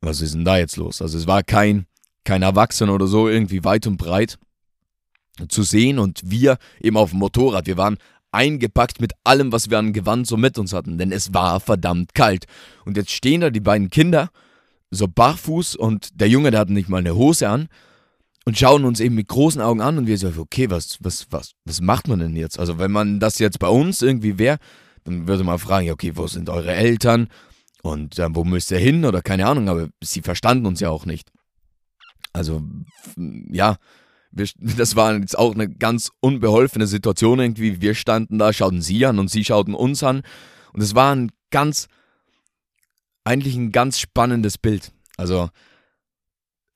was 0.00 0.20
ist 0.20 0.34
denn 0.34 0.44
da 0.44 0.58
jetzt 0.58 0.76
los? 0.76 1.02
Also 1.02 1.18
es 1.18 1.26
war 1.26 1.42
kein, 1.42 1.86
kein 2.24 2.42
Erwachsener 2.42 2.94
oder 2.94 3.06
so, 3.06 3.28
irgendwie 3.28 3.64
weit 3.64 3.86
und 3.86 3.96
breit 3.98 4.38
zu 5.48 5.62
sehen 5.62 5.98
und 5.98 6.22
wir 6.24 6.58
eben 6.80 6.96
auf 6.96 7.10
dem 7.10 7.20
Motorrad, 7.20 7.66
wir 7.66 7.76
waren 7.76 7.98
eingepackt 8.32 9.00
mit 9.00 9.12
allem, 9.24 9.52
was 9.52 9.70
wir 9.70 9.78
an 9.78 9.92
Gewand 9.92 10.26
so 10.26 10.36
mit 10.36 10.58
uns 10.58 10.72
hatten, 10.72 10.98
denn 10.98 11.12
es 11.12 11.34
war 11.34 11.60
verdammt 11.60 12.14
kalt. 12.14 12.46
Und 12.84 12.96
jetzt 12.96 13.10
stehen 13.10 13.40
da 13.40 13.50
die 13.50 13.60
beiden 13.60 13.90
Kinder, 13.90 14.30
so 14.90 15.06
barfuß 15.08 15.76
und 15.76 16.20
der 16.20 16.28
Junge, 16.28 16.50
der 16.50 16.60
hat 16.60 16.70
nicht 16.70 16.88
mal 16.88 16.98
eine 16.98 17.14
Hose 17.14 17.48
an 17.48 17.68
und 18.44 18.58
schauen 18.58 18.84
uns 18.84 19.00
eben 19.00 19.14
mit 19.14 19.28
großen 19.28 19.60
Augen 19.60 19.80
an 19.80 19.98
und 19.98 20.06
wir 20.06 20.16
so, 20.16 20.32
okay, 20.38 20.70
was, 20.70 20.98
was, 21.00 21.26
was, 21.30 21.52
was 21.64 21.80
macht 21.80 22.08
man 22.08 22.20
denn 22.20 22.36
jetzt? 22.36 22.58
Also 22.58 22.78
wenn 22.78 22.90
man 22.90 23.20
das 23.20 23.38
jetzt 23.38 23.58
bei 23.58 23.68
uns 23.68 24.00
irgendwie 24.00 24.38
wäre, 24.38 24.58
dann 25.04 25.28
würde 25.28 25.44
man 25.44 25.58
fragen, 25.58 25.86
ja, 25.86 25.92
okay, 25.92 26.12
wo 26.14 26.26
sind 26.26 26.48
eure 26.48 26.74
Eltern 26.74 27.28
und 27.82 28.18
äh, 28.18 28.28
wo 28.30 28.44
müsst 28.44 28.70
ihr 28.70 28.78
hin 28.78 29.04
oder 29.04 29.22
keine 29.22 29.46
Ahnung, 29.46 29.68
aber 29.68 29.88
sie 30.02 30.22
verstanden 30.22 30.66
uns 30.66 30.80
ja 30.80 30.90
auch 30.90 31.06
nicht. 31.06 31.30
Also, 32.32 32.62
ja, 33.16 33.76
wir, 34.30 34.48
das 34.56 34.96
war 34.96 35.16
jetzt 35.16 35.38
auch 35.38 35.54
eine 35.54 35.68
ganz 35.68 36.10
unbeholfene 36.20 36.86
Situation 36.86 37.38
irgendwie. 37.38 37.80
Wir 37.80 37.94
standen 37.94 38.38
da, 38.38 38.52
schauten 38.52 38.82
sie 38.82 39.04
an 39.06 39.18
und 39.18 39.30
sie 39.30 39.44
schauten 39.44 39.74
uns 39.74 40.02
an. 40.02 40.22
Und 40.72 40.82
es 40.82 40.94
war 40.94 41.14
ein 41.14 41.30
ganz, 41.50 41.88
eigentlich 43.24 43.56
ein 43.56 43.72
ganz 43.72 43.98
spannendes 43.98 44.58
Bild. 44.58 44.92
Also 45.16 45.48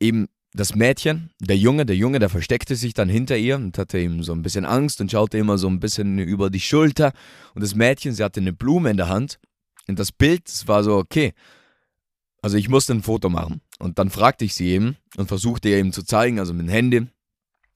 eben 0.01 0.29
das 0.55 0.75
Mädchen, 0.75 1.31
der 1.41 1.57
Junge, 1.57 1.87
der 1.87 1.97
Junge, 1.97 2.19
der 2.19 2.29
versteckte 2.29 2.77
sich 2.77 2.93
dann 2.93 3.09
hinter 3.09 3.39
ihr 3.39 3.57
und 3.57 3.79
hatte 3.79 3.99
eben 3.99 4.23
so 4.23 4.33
ein 4.33 4.43
bisschen 4.43 4.67
Angst 4.67 5.01
und 5.01 5.11
schaute 5.11 5.39
immer 5.39 5.57
so 5.57 5.69
ein 5.69 5.81
bisschen 5.81 6.19
über 6.19 6.51
die 6.51 6.61
Schulter. 6.61 7.13
Und 7.55 7.63
das 7.63 7.75
Mädchen, 7.75 8.13
sie 8.13 8.23
hatte 8.23 8.41
eine 8.41 8.53
Blume 8.53 8.91
in 8.91 8.99
der 8.99 9.09
Hand. 9.09 9.39
Und 9.89 9.99
das 9.99 10.13
Bild, 10.13 10.47
das 10.47 10.69
war 10.69 10.85
so, 10.85 10.97
okay. 10.97 11.33
Also 12.43 12.57
ich 12.57 12.69
musste 12.69 12.93
ein 12.93 13.03
Foto 13.03 13.31
machen. 13.31 13.63
Und 13.79 13.99
dann 13.99 14.11
fragte 14.11 14.45
ich 14.45 14.55
sie 14.55 14.69
eben 14.69 14.97
und 15.17 15.29
versuchte 15.29 15.69
ihr 15.69 15.79
eben 15.79 15.93
zu 15.93 16.03
zeigen, 16.03 16.39
also 16.39 16.53
mit 16.53 16.67
dem 16.67 16.71
Handy, 16.71 17.07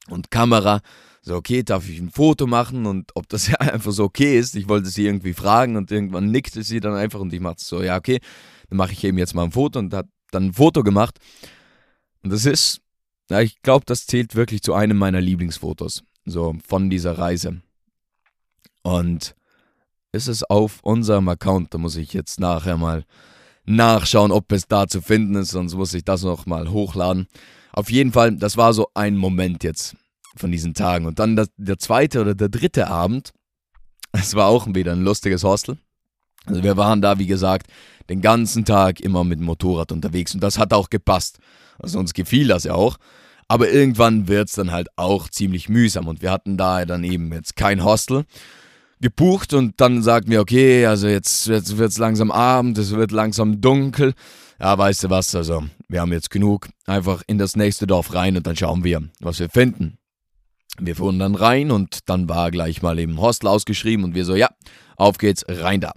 und 0.08 0.30
Kamera. 0.30 0.80
So, 1.22 1.34
okay, 1.34 1.62
darf 1.62 1.88
ich 1.88 1.98
ein 1.98 2.10
Foto 2.10 2.46
machen 2.46 2.86
und 2.86 3.10
ob 3.14 3.28
das 3.28 3.48
ja 3.48 3.56
einfach 3.56 3.92
so 3.92 4.04
okay 4.04 4.38
ist. 4.38 4.54
Ich 4.54 4.68
wollte 4.68 4.88
sie 4.88 5.06
irgendwie 5.06 5.34
fragen 5.34 5.76
und 5.76 5.90
irgendwann 5.90 6.30
nickte 6.30 6.62
sie 6.62 6.80
dann 6.80 6.94
einfach 6.94 7.20
und 7.20 7.32
ich 7.32 7.40
machte 7.40 7.64
so, 7.64 7.82
ja, 7.82 7.96
okay, 7.96 8.20
dann 8.68 8.78
mache 8.78 8.92
ich 8.92 9.02
eben 9.04 9.18
jetzt 9.18 9.34
mal 9.34 9.44
ein 9.44 9.52
Foto 9.52 9.78
und 9.78 9.92
hat 9.92 10.06
dann 10.30 10.46
ein 10.46 10.54
Foto 10.54 10.82
gemacht. 10.82 11.18
Und 12.22 12.30
das 12.30 12.44
ist, 12.44 12.80
ja, 13.30 13.40
ich 13.40 13.60
glaube, 13.62 13.84
das 13.86 14.06
zählt 14.06 14.34
wirklich 14.34 14.62
zu 14.62 14.74
einem 14.74 14.98
meiner 14.98 15.20
Lieblingsfotos, 15.20 16.04
so 16.24 16.56
von 16.66 16.90
dieser 16.90 17.18
Reise. 17.18 17.60
Und 18.82 19.34
ist 20.12 20.28
es 20.28 20.42
auf 20.44 20.80
unserem 20.82 21.28
Account, 21.28 21.74
da 21.74 21.78
muss 21.78 21.96
ich 21.96 22.12
jetzt 22.12 22.40
nachher 22.40 22.76
mal 22.76 23.04
nachschauen, 23.64 24.32
ob 24.32 24.50
es 24.52 24.68
da 24.68 24.86
zu 24.86 25.02
finden 25.02 25.34
ist, 25.34 25.50
sonst 25.50 25.74
muss 25.74 25.92
ich 25.92 26.04
das 26.04 26.22
noch 26.22 26.46
mal 26.46 26.70
hochladen. 26.70 27.26
Auf 27.76 27.90
jeden 27.90 28.10
Fall, 28.10 28.34
das 28.36 28.56
war 28.56 28.72
so 28.72 28.88
ein 28.94 29.16
Moment 29.16 29.62
jetzt 29.62 29.96
von 30.34 30.50
diesen 30.50 30.72
Tagen. 30.72 31.04
Und 31.04 31.18
dann 31.18 31.36
das, 31.36 31.48
der 31.58 31.78
zweite 31.78 32.22
oder 32.22 32.34
der 32.34 32.48
dritte 32.48 32.88
Abend, 32.88 33.32
es 34.12 34.34
war 34.34 34.46
auch 34.46 34.66
wieder 34.74 34.92
ein 34.92 35.02
lustiges 35.02 35.44
Hostel. 35.44 35.76
Also 36.46 36.62
wir 36.62 36.78
waren 36.78 37.02
da, 37.02 37.18
wie 37.18 37.26
gesagt, 37.26 37.66
den 38.08 38.22
ganzen 38.22 38.64
Tag 38.64 39.00
immer 39.00 39.24
mit 39.24 39.40
dem 39.40 39.44
Motorrad 39.44 39.92
unterwegs 39.92 40.34
und 40.34 40.42
das 40.42 40.58
hat 40.58 40.72
auch 40.72 40.88
gepasst. 40.88 41.38
Also 41.78 41.98
uns 41.98 42.14
gefiel 42.14 42.48
das 42.48 42.64
ja 42.64 42.72
auch. 42.72 42.96
Aber 43.46 43.70
irgendwann 43.70 44.26
wird 44.26 44.48
es 44.48 44.54
dann 44.54 44.72
halt 44.72 44.88
auch 44.96 45.28
ziemlich 45.28 45.68
mühsam 45.68 46.08
und 46.08 46.22
wir 46.22 46.30
hatten 46.30 46.56
da 46.56 46.84
dann 46.86 47.04
eben 47.04 47.30
jetzt 47.32 47.56
kein 47.56 47.84
Hostel 47.84 48.24
gebucht 49.00 49.52
und 49.52 49.80
dann 49.80 50.02
sagten 50.02 50.30
wir, 50.30 50.40
okay, 50.40 50.86
also 50.86 51.08
jetzt, 51.08 51.46
jetzt 51.46 51.76
wird 51.76 51.90
es 51.90 51.98
langsam 51.98 52.30
Abend, 52.30 52.78
es 52.78 52.92
wird 52.92 53.12
langsam 53.12 53.60
dunkel 53.60 54.14
ja, 54.60 54.76
weißt 54.76 55.04
du 55.04 55.10
was, 55.10 55.34
also 55.34 55.64
wir 55.88 56.00
haben 56.00 56.12
jetzt 56.12 56.30
genug, 56.30 56.68
einfach 56.86 57.22
in 57.26 57.38
das 57.38 57.56
nächste 57.56 57.86
Dorf 57.86 58.14
rein 58.14 58.36
und 58.36 58.46
dann 58.46 58.56
schauen 58.56 58.84
wir, 58.84 59.02
was 59.20 59.38
wir 59.38 59.50
finden. 59.50 59.98
Wir 60.78 60.96
fuhren 60.96 61.18
dann 61.18 61.34
rein 61.34 61.70
und 61.70 62.08
dann 62.08 62.28
war 62.28 62.50
gleich 62.50 62.82
mal 62.82 62.98
eben 62.98 63.20
Hostel 63.20 63.48
ausgeschrieben 63.48 64.04
und 64.04 64.14
wir 64.14 64.24
so, 64.24 64.34
ja, 64.34 64.48
auf 64.96 65.18
geht's, 65.18 65.44
rein 65.48 65.80
da. 65.80 65.92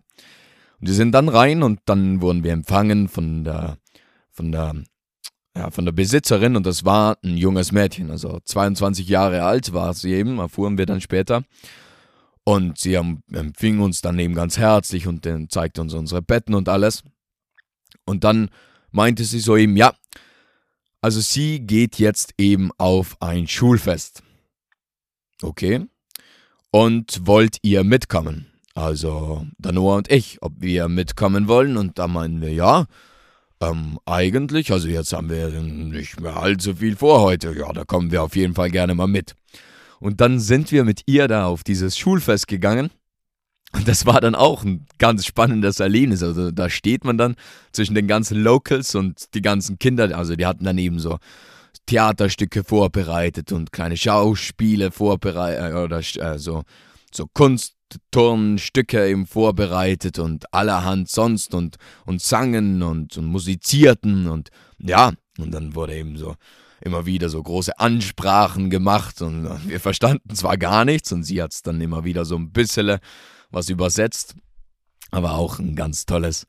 Und 0.79 0.87
wir 0.87 0.93
sind 0.93 1.11
dann 1.11 1.29
rein 1.29 1.63
und 1.63 1.81
dann 1.85 2.21
wurden 2.21 2.43
wir 2.43 2.53
empfangen 2.53 3.09
von 3.09 3.43
der, 3.43 3.77
von 4.31 4.51
der, 4.51 4.75
ja, 5.55 5.71
von 5.71 5.85
der 5.85 5.91
Besitzerin 5.91 6.55
und 6.55 6.65
das 6.65 6.85
war 6.85 7.17
ein 7.23 7.37
junges 7.37 7.71
Mädchen, 7.71 8.11
also 8.11 8.39
22 8.43 9.07
Jahre 9.07 9.43
alt 9.43 9.73
war 9.73 9.93
sie 9.93 10.13
eben, 10.13 10.39
erfuhren 10.39 10.77
wir 10.77 10.85
dann 10.85 11.01
später. 11.01 11.43
Und 12.45 12.79
sie 12.79 12.95
empfing 12.95 13.79
uns 13.79 14.01
dann 14.01 14.17
eben 14.17 14.33
ganz 14.33 14.57
herzlich 14.57 15.05
und 15.05 15.27
zeigte 15.49 15.81
uns 15.81 15.93
unsere 15.93 16.21
Betten 16.21 16.55
und 16.55 16.67
alles. 16.67 17.03
Und 18.09 18.23
dann 18.23 18.49
meinte 18.91 19.23
sie 19.23 19.39
so 19.39 19.55
eben, 19.55 19.77
ja, 19.77 19.93
also 21.01 21.21
sie 21.21 21.61
geht 21.61 21.97
jetzt 21.97 22.33
eben 22.37 22.71
auf 22.77 23.21
ein 23.21 23.47
Schulfest. 23.47 24.23
Okay. 25.41 25.85
Und 26.71 27.25
wollt 27.25 27.57
ihr 27.61 27.83
mitkommen? 27.83 28.47
Also 28.75 29.45
Danoa 29.57 29.97
und 29.97 30.11
ich, 30.11 30.41
ob 30.41 30.53
wir 30.57 30.87
mitkommen 30.89 31.47
wollen. 31.47 31.77
Und 31.77 31.99
da 31.99 32.07
meinen 32.07 32.41
wir, 32.41 32.51
ja, 32.51 32.85
ähm, 33.61 33.99
eigentlich, 34.05 34.71
also 34.71 34.87
jetzt 34.87 35.13
haben 35.13 35.29
wir 35.29 35.49
nicht 35.49 36.19
mehr 36.19 36.37
allzu 36.37 36.75
viel 36.75 36.95
vor 36.95 37.21
heute. 37.21 37.53
Ja, 37.57 37.71
da 37.73 37.85
kommen 37.85 38.11
wir 38.11 38.23
auf 38.23 38.35
jeden 38.35 38.55
Fall 38.55 38.69
gerne 38.69 38.95
mal 38.95 39.07
mit. 39.07 39.35
Und 39.99 40.21
dann 40.21 40.39
sind 40.39 40.71
wir 40.71 40.85
mit 40.85 41.03
ihr 41.07 41.27
da 41.27 41.45
auf 41.45 41.63
dieses 41.63 41.97
Schulfest 41.97 42.47
gegangen. 42.47 42.89
Und 43.71 43.88
das 43.88 44.05
war 44.05 44.19
dann 44.19 44.33
auch 44.33 44.63
ein 44.63 44.88
ganz 44.97 45.25
spannendes 45.25 45.79
Erlebnis. 45.79 46.23
Also 46.23 46.51
da 46.51 46.69
steht 46.69 47.03
man 47.05 47.17
dann 47.17 47.35
zwischen 47.71 47.93
den 47.93 48.07
ganzen 48.07 48.41
Locals 48.41 48.95
und 48.95 49.33
die 49.35 49.41
ganzen 49.41 49.77
Kinder. 49.77 50.17
Also 50.17 50.35
die 50.35 50.45
hatten 50.45 50.63
dann 50.63 50.77
eben 50.77 50.99
so 50.99 51.19
Theaterstücke 51.85 52.63
vorbereitet 52.63 53.51
und 53.51 53.71
kleine 53.71 53.97
Schauspiele 53.97 54.91
vorbereitet 54.91 55.73
äh, 55.73 55.75
oder 55.75 55.99
äh, 55.99 56.39
so, 56.39 56.63
so 57.11 57.27
Kunstturnstücke 57.33 59.07
eben 59.07 59.25
vorbereitet 59.25 60.19
und 60.19 60.51
allerhand 60.53 61.09
sonst 61.09 61.53
und, 61.53 61.77
und 62.05 62.21
sangen 62.21 62.83
und, 62.83 63.17
und 63.17 63.25
musizierten 63.25 64.27
und 64.27 64.49
ja, 64.77 65.13
und 65.38 65.51
dann 65.51 65.73
wurde 65.75 65.95
eben 65.95 66.17
so 66.17 66.35
immer 66.81 67.05
wieder 67.05 67.29
so 67.29 67.41
große 67.41 67.77
Ansprachen 67.79 68.69
gemacht 68.69 69.21
und 69.21 69.49
wir 69.67 69.79
verstanden 69.79 70.35
zwar 70.35 70.57
gar 70.57 70.85
nichts 70.85 71.11
und 71.11 71.23
sie 71.23 71.41
hat 71.41 71.53
es 71.53 71.61
dann 71.61 71.81
immer 71.81 72.03
wieder 72.03 72.23
so 72.23 72.35
ein 72.35 72.51
bisschen 72.51 72.99
was 73.49 73.69
übersetzt, 73.69 74.35
aber 75.11 75.33
auch 75.33 75.59
ein 75.59 75.75
ganz 75.75 76.05
tolles, 76.05 76.47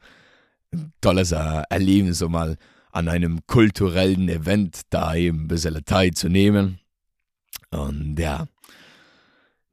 tolles 1.01 1.33
äh, 1.33 1.63
Erlebnis, 1.71 2.19
so 2.19 2.29
mal 2.29 2.57
an 2.93 3.09
einem 3.09 3.47
kulturellen 3.47 4.29
Event 4.29 4.83
da 4.91 5.15
eben 5.15 5.45
ein 5.45 5.49
bisschen 5.49 5.85
teilzunehmen. 5.85 6.81
Und 7.71 8.19
ja, 8.19 8.47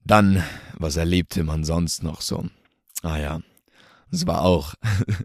dann, 0.04 0.44
was 0.78 0.96
erlebte 0.96 1.44
man 1.44 1.64
sonst 1.64 2.04
noch 2.04 2.22
so? 2.22 2.46
Ah 3.02 3.18
ja, 3.18 3.42
es 4.12 4.26
war 4.28 4.44
auch. 4.44 4.76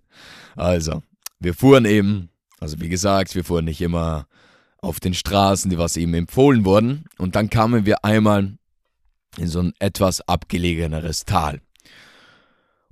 also, 0.56 1.02
wir 1.38 1.54
fuhren 1.54 1.84
eben, 1.84 2.30
also 2.60 2.80
wie 2.80 2.88
gesagt, 2.88 3.34
wir 3.34 3.44
fuhren 3.44 3.66
nicht 3.66 3.80
immer 3.80 4.26
auf 4.78 4.98
den 4.98 5.14
Straßen, 5.14 5.70
die 5.70 5.78
was 5.78 5.96
eben 5.96 6.14
empfohlen 6.14 6.64
wurden. 6.64 7.04
Und 7.18 7.36
dann 7.36 7.50
kamen 7.50 7.86
wir 7.86 8.04
einmal 8.04 8.58
in 9.38 9.46
so 9.46 9.60
ein 9.60 9.72
etwas 9.78 10.20
abgelegeneres 10.22 11.24
Tal. 11.24 11.60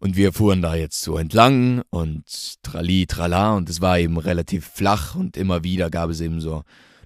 Und 0.00 0.16
wir 0.16 0.32
fuhren 0.32 0.62
da 0.62 0.74
jetzt 0.74 1.02
so 1.02 1.18
entlang 1.18 1.82
und 1.90 2.24
trali, 2.62 3.06
trala 3.06 3.54
und 3.54 3.68
es 3.68 3.82
war 3.82 3.98
eben 3.98 4.16
relativ 4.16 4.66
flach 4.66 5.14
und 5.14 5.36
immer 5.36 5.62
wieder 5.62 5.90
gab 5.90 6.08
es 6.08 6.22
eben 6.22 6.40
so 6.40 6.62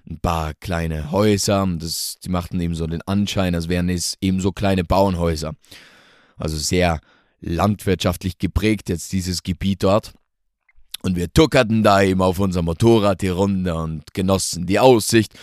ein 0.09 0.19
paar 0.19 0.53
kleine 0.53 1.11
Häuser. 1.11 1.63
Und 1.63 1.83
das, 1.83 2.17
die 2.23 2.29
machten 2.29 2.59
eben 2.61 2.73
so 2.73 2.87
den 2.87 3.01
Anschein, 3.01 3.53
als 3.53 3.67
wären 3.67 3.89
es 3.89 4.17
eben 4.21 4.39
so 4.39 4.53
kleine 4.53 4.85
Bauernhäuser. 4.85 5.53
Also 6.37 6.57
sehr 6.57 7.01
landwirtschaftlich 7.41 8.37
geprägt 8.37 8.87
jetzt 8.87 9.11
dieses 9.11 9.43
Gebiet 9.43 9.83
dort. 9.83 10.13
Und 11.01 11.17
wir 11.17 11.31
tuckerten 11.31 11.83
da 11.83 12.01
eben 12.01 12.21
auf 12.21 12.39
unser 12.39 12.61
Motorrad 12.61 13.21
die 13.21 13.27
Runde 13.27 13.75
und 13.75 14.13
genossen 14.13 14.65
die 14.65 14.79
Aussicht. 14.79 15.33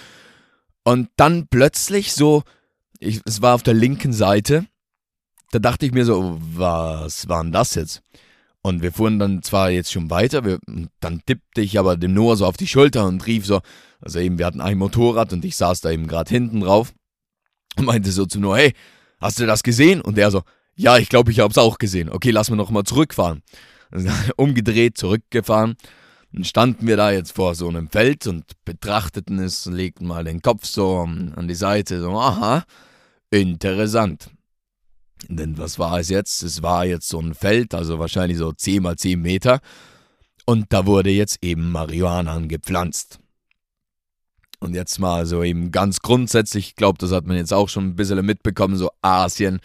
Und 0.84 1.10
dann 1.16 1.48
plötzlich 1.48 2.14
so, 2.14 2.42
ich, 2.98 3.20
es 3.26 3.42
war 3.42 3.54
auf 3.54 3.62
der 3.62 3.74
linken 3.74 4.12
Seite, 4.12 4.66
da 5.52 5.58
dachte 5.58 5.86
ich 5.86 5.92
mir 5.92 6.04
so, 6.04 6.38
was 6.40 7.28
war 7.28 7.42
denn 7.42 7.52
das 7.52 7.74
jetzt? 7.74 8.02
Und 8.62 8.80
wir 8.80 8.92
fuhren 8.92 9.18
dann 9.18 9.42
zwar 9.42 9.70
jetzt 9.70 9.92
schon 9.92 10.08
weiter, 10.08 10.44
wir, 10.44 10.58
dann 11.00 11.20
tippte 11.26 11.60
ich 11.60 11.78
aber 11.78 11.96
dem 11.96 12.14
Noah 12.14 12.36
so 12.36 12.46
auf 12.46 12.56
die 12.56 12.66
Schulter 12.66 13.06
und 13.06 13.26
rief 13.26 13.44
so, 13.44 13.60
also 14.00 14.18
eben, 14.18 14.38
wir 14.38 14.46
hatten 14.46 14.60
ein 14.60 14.78
Motorrad 14.78 15.32
und 15.32 15.44
ich 15.44 15.56
saß 15.56 15.80
da 15.82 15.90
eben 15.90 16.06
gerade 16.06 16.30
hinten 16.30 16.60
drauf 16.60 16.94
und 17.76 17.84
meinte 17.84 18.12
so 18.12 18.24
zu 18.24 18.40
Noah, 18.40 18.56
hey, 18.56 18.72
hast 19.20 19.40
du 19.40 19.46
das 19.46 19.62
gesehen? 19.62 20.00
Und 20.00 20.16
er 20.16 20.30
so, 20.30 20.42
ja, 20.74 20.96
ich 20.96 21.08
glaube, 21.08 21.32
ich 21.32 21.40
habe 21.40 21.50
es 21.50 21.58
auch 21.58 21.78
gesehen. 21.78 22.08
Okay, 22.08 22.30
lass 22.30 22.48
mal 22.48 22.56
nochmal 22.56 22.84
zurückfahren. 22.84 23.42
Umgedreht, 24.36 24.96
zurückgefahren. 24.96 25.74
Dann 26.32 26.44
standen 26.44 26.86
wir 26.86 26.96
da 26.96 27.10
jetzt 27.10 27.32
vor 27.32 27.54
so 27.54 27.68
einem 27.68 27.90
Feld 27.90 28.26
und 28.26 28.44
betrachteten 28.64 29.38
es, 29.38 29.66
legten 29.66 30.06
mal 30.06 30.24
den 30.24 30.40
Kopf 30.40 30.64
so 30.64 31.00
an 31.00 31.46
die 31.46 31.54
Seite, 31.54 32.00
so, 32.00 32.18
aha, 32.18 32.64
interessant. 33.30 34.30
Denn 35.28 35.58
was 35.58 35.78
war 35.78 36.00
es 36.00 36.08
jetzt? 36.08 36.42
Es 36.42 36.62
war 36.62 36.84
jetzt 36.84 37.08
so 37.08 37.20
ein 37.20 37.34
Feld, 37.34 37.74
also 37.74 37.98
wahrscheinlich 37.98 38.38
so 38.38 38.52
10 38.52 38.82
mal 38.82 38.96
10 38.96 39.20
Meter. 39.20 39.60
Und 40.44 40.72
da 40.72 40.86
wurde 40.86 41.10
jetzt 41.10 41.38
eben 41.42 41.70
Marihuana 41.70 42.38
gepflanzt. 42.40 43.18
Und 44.58 44.74
jetzt 44.74 44.98
mal 44.98 45.26
so 45.26 45.42
eben 45.42 45.72
ganz 45.72 46.00
grundsätzlich, 46.00 46.68
ich 46.68 46.76
glaube, 46.76 46.98
das 46.98 47.10
hat 47.10 47.26
man 47.26 47.36
jetzt 47.36 47.52
auch 47.52 47.68
schon 47.68 47.88
ein 47.88 47.96
bisschen 47.96 48.24
mitbekommen, 48.24 48.76
so 48.76 48.90
Asien, 49.02 49.60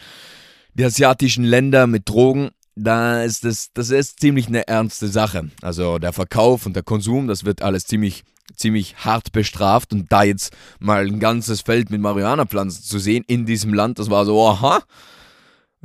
die 0.74 0.86
asiatischen 0.86 1.44
Länder 1.44 1.88
mit 1.88 2.10
Drogen, 2.10 2.50
da 2.78 3.24
ist 3.24 3.44
das, 3.44 3.72
das 3.74 3.90
ist 3.90 4.20
ziemlich 4.20 4.48
eine 4.48 4.68
ernste 4.68 5.08
Sache. 5.08 5.50
Also 5.62 5.98
der 5.98 6.14
Verkauf 6.14 6.66
und 6.66 6.76
der 6.76 6.84
Konsum, 6.84 7.28
das 7.28 7.44
wird 7.44 7.62
alles 7.62 7.86
ziemlich, 7.86 8.24
ziemlich 8.56 8.98
hart 8.98 9.32
bestraft. 9.32 9.94
Und 9.94 10.12
da 10.12 10.24
jetzt 10.24 10.56
mal 10.80 11.06
ein 11.06 11.20
ganzes 11.20 11.62
Feld 11.62 11.90
mit 11.90 12.02
Marihuana-Pflanzen 12.02 12.84
zu 12.84 13.00
sehen 13.00 13.24
in 13.28 13.46
diesem 13.46 13.74
Land, 13.74 14.00
das 14.00 14.10
war 14.10 14.26
so, 14.26 14.48
aha, 14.48 14.84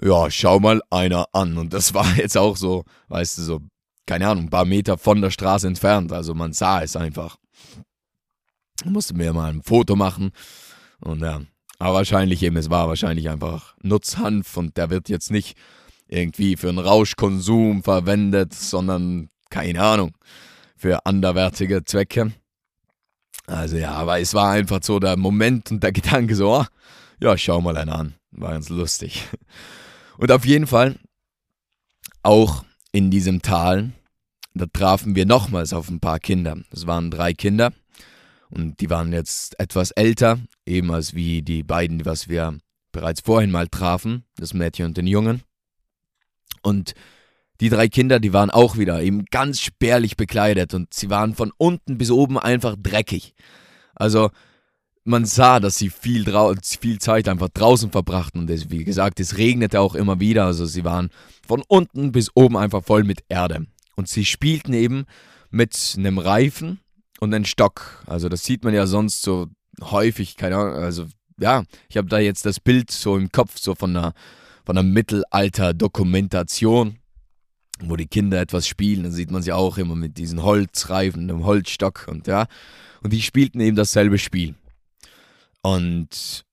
ja, 0.02 0.30
schau 0.30 0.58
mal 0.58 0.82
einer 0.90 1.26
an. 1.32 1.56
Und 1.56 1.72
das 1.72 1.94
war 1.94 2.06
jetzt 2.16 2.36
auch 2.36 2.56
so, 2.56 2.84
weißt 3.08 3.38
du, 3.38 3.42
so, 3.42 3.60
keine 4.06 4.28
Ahnung, 4.28 4.44
ein 4.44 4.50
paar 4.50 4.64
Meter 4.64 4.98
von 4.98 5.20
der 5.20 5.30
Straße 5.30 5.66
entfernt. 5.66 6.12
Also 6.12 6.34
man 6.34 6.52
sah 6.52 6.82
es 6.82 6.96
einfach. 6.96 7.36
Musste 8.84 9.14
mir 9.14 9.32
mal 9.32 9.52
ein 9.52 9.62
Foto 9.62 9.94
machen. 9.94 10.32
Und 11.00 11.20
ja, 11.20 11.42
aber 11.78 11.94
wahrscheinlich 11.94 12.42
eben, 12.42 12.56
es 12.56 12.70
war 12.70 12.88
wahrscheinlich 12.88 13.28
einfach 13.28 13.74
Nutzhanf 13.82 14.56
und 14.56 14.76
der 14.76 14.90
wird 14.90 15.08
jetzt 15.08 15.30
nicht 15.30 15.56
irgendwie 16.08 16.56
für 16.56 16.68
einen 16.68 16.78
Rauschkonsum 16.78 17.82
verwendet, 17.82 18.54
sondern, 18.54 19.28
keine 19.50 19.82
Ahnung, 19.82 20.16
für 20.76 21.06
anderwertige 21.06 21.84
Zwecke. 21.84 22.32
Also 23.46 23.76
ja, 23.76 23.92
aber 23.92 24.20
es 24.20 24.34
war 24.34 24.50
einfach 24.50 24.80
so 24.82 24.98
der 24.98 25.16
Moment 25.16 25.70
und 25.70 25.82
der 25.82 25.92
Gedanke 25.92 26.34
so, 26.34 26.52
oh, 26.52 26.64
ja, 27.20 27.36
schau 27.38 27.60
mal 27.60 27.76
einer 27.76 27.96
an. 27.96 28.14
War 28.32 28.52
ganz 28.52 28.68
lustig. 28.68 29.24
Und 30.22 30.30
auf 30.30 30.44
jeden 30.44 30.68
Fall, 30.68 31.00
auch 32.22 32.64
in 32.92 33.10
diesem 33.10 33.42
Tal, 33.42 33.90
da 34.54 34.66
trafen 34.72 35.16
wir 35.16 35.26
nochmals 35.26 35.72
auf 35.72 35.90
ein 35.90 35.98
paar 35.98 36.20
Kinder. 36.20 36.58
Es 36.70 36.86
waren 36.86 37.10
drei 37.10 37.32
Kinder 37.32 37.72
und 38.48 38.78
die 38.78 38.88
waren 38.88 39.12
jetzt 39.12 39.58
etwas 39.58 39.90
älter, 39.90 40.38
eben 40.64 40.92
als 40.92 41.14
wie 41.14 41.42
die 41.42 41.64
beiden, 41.64 42.04
was 42.04 42.28
wir 42.28 42.56
bereits 42.92 43.22
vorhin 43.22 43.50
mal 43.50 43.66
trafen, 43.66 44.22
das 44.36 44.54
Mädchen 44.54 44.86
und 44.86 44.96
den 44.96 45.08
Jungen. 45.08 45.42
Und 46.62 46.94
die 47.60 47.68
drei 47.68 47.88
Kinder, 47.88 48.20
die 48.20 48.32
waren 48.32 48.50
auch 48.50 48.76
wieder 48.76 49.02
eben 49.02 49.24
ganz 49.24 49.60
spärlich 49.60 50.16
bekleidet 50.16 50.72
und 50.72 50.94
sie 50.94 51.10
waren 51.10 51.34
von 51.34 51.50
unten 51.56 51.98
bis 51.98 52.12
oben 52.12 52.38
einfach 52.38 52.76
dreckig. 52.80 53.34
Also 53.96 54.30
man 55.04 55.24
sah, 55.24 55.60
dass 55.60 55.78
sie 55.78 55.90
viel, 55.90 56.24
viel 56.80 56.98
Zeit 56.98 57.28
einfach 57.28 57.48
draußen 57.48 57.90
verbrachten. 57.90 58.42
Und 58.42 58.50
es, 58.50 58.70
wie 58.70 58.84
gesagt, 58.84 59.20
es 59.20 59.36
regnete 59.36 59.80
auch 59.80 59.94
immer 59.94 60.20
wieder. 60.20 60.46
Also 60.46 60.64
sie 60.66 60.84
waren 60.84 61.10
von 61.46 61.62
unten 61.66 62.12
bis 62.12 62.30
oben 62.34 62.56
einfach 62.56 62.84
voll 62.84 63.04
mit 63.04 63.24
Erde. 63.28 63.66
Und 63.96 64.08
sie 64.08 64.24
spielten 64.24 64.72
eben 64.72 65.04
mit 65.50 65.94
einem 65.96 66.18
Reifen 66.18 66.80
und 67.20 67.34
einem 67.34 67.44
Stock. 67.44 68.02
Also 68.06 68.28
das 68.28 68.44
sieht 68.44 68.64
man 68.64 68.74
ja 68.74 68.86
sonst 68.86 69.22
so 69.22 69.48
häufig, 69.80 70.36
keine 70.36 70.56
Ahnung. 70.56 70.74
Also 70.74 71.06
ja, 71.40 71.64
ich 71.88 71.96
habe 71.96 72.08
da 72.08 72.18
jetzt 72.18 72.44
das 72.46 72.60
Bild 72.60 72.90
so 72.90 73.16
im 73.16 73.30
Kopf, 73.30 73.58
so 73.58 73.74
von 73.74 73.96
einer, 73.96 74.12
von 74.64 74.78
einer 74.78 74.88
Mittelalter-Dokumentation, 74.88 76.98
wo 77.80 77.96
die 77.96 78.06
Kinder 78.06 78.40
etwas 78.40 78.68
spielen. 78.68 79.02
Da 79.02 79.10
sieht 79.10 79.32
man 79.32 79.42
sie 79.42 79.52
auch 79.52 79.78
immer 79.78 79.96
mit 79.96 80.16
diesen 80.16 80.44
Holzreifen, 80.44 81.22
einem 81.22 81.44
Holzstock 81.44 82.06
und 82.08 82.28
ja. 82.28 82.46
Und 83.02 83.12
die 83.12 83.20
spielten 83.20 83.60
eben 83.60 83.76
dasselbe 83.76 84.18
Spiel. 84.18 84.54
Und 85.62 86.44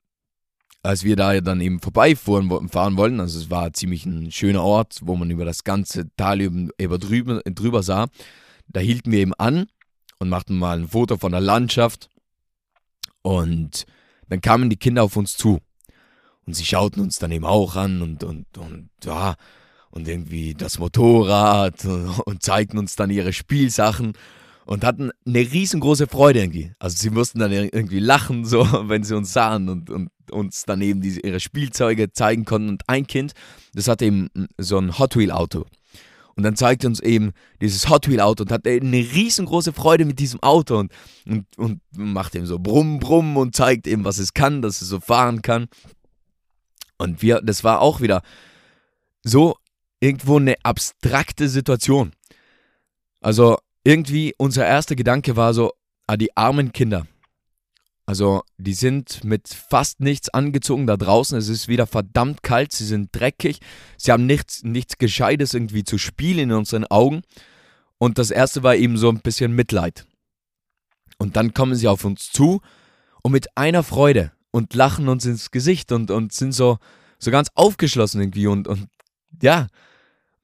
als 0.82 1.04
wir 1.04 1.16
da 1.16 1.40
dann 1.42 1.62
eben 1.62 1.82
vorbeifahren 1.82 2.70
fahren 2.70 2.98
wollten, 2.98 3.20
also 3.20 3.40
es 3.40 3.50
war 3.50 3.74
ziemlich 3.74 4.06
ein 4.06 4.32
schöner 4.32 4.64
Ort, 4.64 5.00
wo 5.02 5.16
man 5.16 5.30
über 5.30 5.46
das 5.46 5.64
ganze 5.64 6.10
Tal 6.16 6.42
über 6.42 6.98
drüber, 6.98 7.42
drüber 7.44 7.84
sah, 7.84 8.08
da 8.68 8.80
hielten 8.80 9.12
wir 9.12 9.20
eben 9.20 9.34
an 9.34 9.68
und 10.20 10.30
machten 10.30 10.58
mal 10.58 10.80
ein 10.80 10.88
Foto 10.88 11.18
von 11.18 11.32
der 11.32 11.42
Landschaft. 11.42 12.10
Und 13.22 13.86
dann 14.30 14.42
kamen 14.42 14.70
die 14.70 14.78
Kinder 14.78 15.04
auf 15.04 15.18
uns 15.18 15.36
zu. 15.36 15.60
Und 16.46 16.54
sie 16.54 16.66
schauten 16.66 17.02
uns 17.02 17.20
dann 17.20 17.32
eben 17.32 17.46
auch 17.46 17.76
an 17.76 18.02
und, 18.02 18.24
und, 18.24 18.58
und 18.58 18.90
ja, 19.04 19.36
und 19.92 20.08
irgendwie 20.08 20.54
das 20.54 20.80
Motorrad 20.80 21.84
und, 21.86 22.20
und 22.26 22.44
zeigten 22.44 22.78
uns 22.78 22.96
dann 22.96 23.10
ihre 23.10 23.34
Spielsachen 23.34 24.14
und 24.70 24.86
hatten 24.86 25.10
eine 25.26 25.40
riesengroße 25.40 26.06
Freude 26.06 26.42
irgendwie. 26.42 26.72
Also 26.78 26.96
sie 26.96 27.10
mussten 27.10 27.40
dann 27.40 27.52
irgendwie 27.52 27.98
lachen, 27.98 28.46
so, 28.46 28.62
wenn 28.88 29.04
sie 29.04 29.16
uns 29.18 29.34
sahen 29.34 29.68
und, 29.68 29.90
und 29.90 30.12
uns 30.30 30.64
dann 30.66 30.80
eben 30.82 31.02
diese, 31.02 31.22
ihre 31.22 31.40
Spielzeuge 31.40 32.14
zeigen 32.14 32.46
konnten. 32.46 32.70
Und 32.70 32.84
ein 32.88 33.08
Kind, 33.08 33.34
das 33.74 33.88
hatte 33.88 34.06
eben 34.06 34.30
so 34.60 34.78
ein 34.78 35.00
Hot 35.00 35.16
Wheel 35.16 35.32
Auto. 35.32 35.66
Und 36.36 36.44
dann 36.44 36.56
zeigte 36.56 36.86
uns 36.86 37.00
eben 37.00 37.32
dieses 37.60 37.90
Hot 37.90 38.08
Wheel 38.08 38.22
Auto 38.22 38.44
und 38.44 38.52
hatte 38.52 38.70
eine 38.70 38.98
riesengroße 38.98 39.74
Freude 39.74 40.06
mit 40.06 40.20
diesem 40.20 40.44
Auto 40.44 40.78
und, 40.78 40.92
und, 41.26 41.48
und 41.58 41.82
macht 41.98 42.36
eben 42.36 42.46
so 42.46 42.60
Brumm, 42.60 43.00
Brumm 43.00 43.38
und 43.38 43.56
zeigt 43.56 43.88
eben, 43.88 44.06
was 44.06 44.20
es 44.20 44.36
kann, 44.36 44.62
dass 44.62 44.84
es 44.84 44.90
so 44.90 45.00
fahren 45.00 45.42
kann. 45.42 45.66
Und 47.00 47.24
wir, 47.24 47.42
das 47.42 47.64
war 47.64 47.82
auch 47.82 48.02
wieder 48.02 48.22
so 49.24 49.56
irgendwo 50.00 50.38
eine 50.38 50.58
abstrakte 50.62 51.50
Situation. 51.50 52.12
Also 53.20 53.58
irgendwie 53.84 54.34
unser 54.38 54.66
erster 54.66 54.96
Gedanke 54.96 55.36
war 55.36 55.54
so, 55.54 55.72
ah, 56.08 56.18
die 56.18 56.36
armen 56.36 56.74
Kinder. 56.74 57.08
Also, 58.06 58.42
die 58.58 58.74
sind 58.74 59.24
mit 59.24 59.48
fast 59.50 60.00
nichts 60.00 60.30
angezogen 60.30 60.88
da 60.88 60.98
draußen. 60.98 61.38
Es 61.38 61.48
ist 61.48 61.68
wieder 61.68 61.86
verdammt 61.86 62.42
kalt, 62.42 62.72
sie 62.72 62.86
sind 62.86 63.10
dreckig, 63.12 63.60
sie 63.98 64.12
haben 64.12 64.26
nichts, 64.26 64.64
nichts 64.64 64.98
Gescheites 64.98 65.54
irgendwie 65.54 65.84
zu 65.84 66.00
spielen 66.00 66.50
in 66.50 66.52
unseren 66.52 66.86
Augen. 66.86 67.22
Und 68.00 68.18
das 68.18 68.32
erste 68.32 68.64
war 68.64 68.76
eben 68.76 68.98
so 68.98 69.10
ein 69.10 69.20
bisschen 69.20 69.54
Mitleid. 69.54 70.08
Und 71.20 71.36
dann 71.36 71.54
kommen 71.54 71.76
sie 71.76 71.88
auf 71.88 72.04
uns 72.04 72.32
zu 72.32 72.62
und 73.22 73.32
mit 73.32 73.56
einer 73.56 73.84
Freude 73.84 74.32
und 74.50 74.74
lachen 74.74 75.08
uns 75.08 75.26
ins 75.26 75.52
Gesicht 75.52 75.92
und, 75.92 76.10
und 76.10 76.34
sind 76.34 76.54
so, 76.54 76.80
so 77.20 77.30
ganz 77.30 77.50
aufgeschlossen 77.54 78.22
irgendwie 78.22 78.48
und, 78.48 78.68
und 78.68 78.88
ja. 79.42 79.68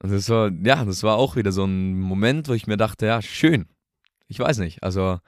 Und 0.02 0.12
das 0.12 0.28
war, 0.28 0.50
ja, 0.64 0.84
das 0.84 1.02
war 1.02 1.16
auch 1.16 1.36
wieder 1.36 1.52
so 1.52 1.64
ein 1.64 1.98
Moment, 1.98 2.48
wo 2.48 2.52
ich 2.52 2.66
mir 2.66 2.76
dachte, 2.76 3.06
ja, 3.06 3.22
schön. 3.22 3.66
Ich 4.28 4.38
weiß 4.38 4.58
nicht, 4.58 4.82
also 4.82 5.18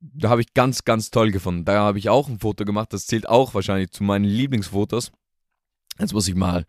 da 0.00 0.28
habe 0.30 0.40
ich 0.40 0.54
ganz, 0.54 0.84
ganz 0.84 1.10
toll 1.10 1.30
gefunden. 1.30 1.64
Da 1.64 1.80
habe 1.80 1.98
ich 1.98 2.08
auch 2.08 2.28
ein 2.28 2.38
Foto 2.38 2.64
gemacht, 2.64 2.92
das 2.92 3.06
zählt 3.06 3.28
auch 3.28 3.54
wahrscheinlich 3.54 3.90
zu 3.90 4.04
meinen 4.04 4.24
Lieblingsfotos. 4.24 5.12
Jetzt 5.98 6.12
muss 6.12 6.28
ich 6.28 6.34
mal 6.34 6.66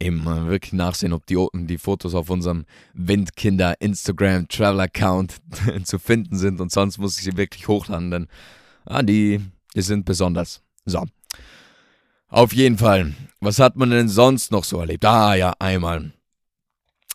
eben 0.00 0.24
wirklich 0.46 0.72
nachsehen, 0.72 1.12
ob 1.12 1.26
die, 1.26 1.44
die 1.54 1.78
Fotos 1.78 2.14
auf 2.14 2.30
unserem 2.30 2.66
Windkinder 2.94 3.80
Instagram 3.80 4.46
Travel 4.48 4.80
Account 4.80 5.36
zu 5.84 5.98
finden 5.98 6.36
sind 6.36 6.60
und 6.60 6.70
sonst 6.70 6.98
muss 6.98 7.18
ich 7.18 7.24
sie 7.24 7.36
wirklich 7.36 7.66
hochladen, 7.66 8.10
denn 8.10 8.26
ah, 8.84 9.02
die, 9.02 9.40
die 9.74 9.82
sind 9.82 10.04
besonders. 10.04 10.62
So. 10.84 11.04
Auf 12.28 12.52
jeden 12.52 12.76
Fall. 12.76 13.14
Was 13.40 13.58
hat 13.58 13.76
man 13.76 13.90
denn 13.90 14.08
sonst 14.08 14.52
noch 14.52 14.64
so 14.64 14.78
erlebt? 14.78 15.04
Ah 15.04 15.34
ja, 15.34 15.54
einmal. 15.58 16.12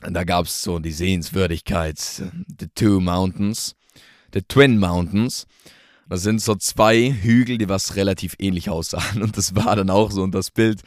Da 0.02 0.24
gab 0.24 0.48
es 0.48 0.64
so 0.64 0.80
die 0.80 0.92
Sehenswürdigkeit, 0.92 2.00
The 2.00 2.68
Two 2.74 3.00
Mountains, 3.00 3.76
The 4.34 4.42
Twin 4.42 4.80
Mountains. 4.80 5.46
Das 6.10 6.24
sind 6.24 6.42
so 6.42 6.56
zwei 6.56 7.12
Hügel, 7.12 7.58
die 7.58 7.70
was 7.70 7.96
relativ 7.96 8.36
ähnlich 8.40 8.70
aussahen. 8.70 9.22
Und 9.22 9.38
das 9.38 9.56
war 9.56 9.76
dann 9.76 9.90
auch 9.90 10.12
so. 10.12 10.24
Und 10.24 10.34
das 10.34 10.52
Bild, 10.52 10.82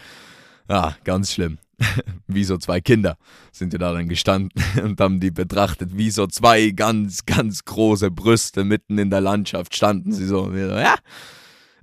ja, 0.68 0.96
ganz 1.04 1.32
schlimm. 1.32 1.58
wie 2.26 2.44
so 2.44 2.56
zwei 2.56 2.80
Kinder 2.80 3.18
sind 3.52 3.74
die 3.74 3.78
da 3.78 3.92
dann 3.92 4.08
gestanden 4.08 4.62
und 4.82 4.98
haben 4.98 5.20
die 5.20 5.30
betrachtet, 5.30 5.96
wie 5.96 6.10
so 6.10 6.26
zwei 6.26 6.70
ganz, 6.70 7.26
ganz 7.26 7.64
große 7.64 8.10
Brüste 8.10 8.64
mitten 8.64 8.96
in 8.96 9.10
der 9.10 9.20
Landschaft 9.20 9.76
standen 9.76 10.12
sie 10.12 10.26
so. 10.26 10.42
Und 10.42 10.54
so 10.54 10.58
ja, 10.58 10.96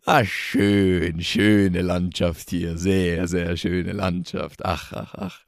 ah, 0.05 0.25
schön, 0.25 1.21
schöne 1.21 1.81
Landschaft 1.81 2.49
hier, 2.49 2.77
sehr, 2.77 3.27
sehr 3.27 3.57
schöne 3.57 3.93
Landschaft. 3.93 4.65
Ach, 4.65 4.93
ach, 4.93 5.15
ach. 5.15 5.39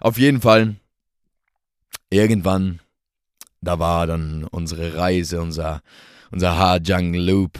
Auf 0.00 0.18
jeden 0.18 0.40
Fall, 0.40 0.76
irgendwann, 2.08 2.80
da 3.60 3.78
war 3.78 4.06
dann 4.06 4.44
unsere 4.44 4.96
Reise, 4.96 5.40
unser, 5.40 5.82
unser 6.30 6.56
Hajang 6.56 7.14
Loop, 7.14 7.58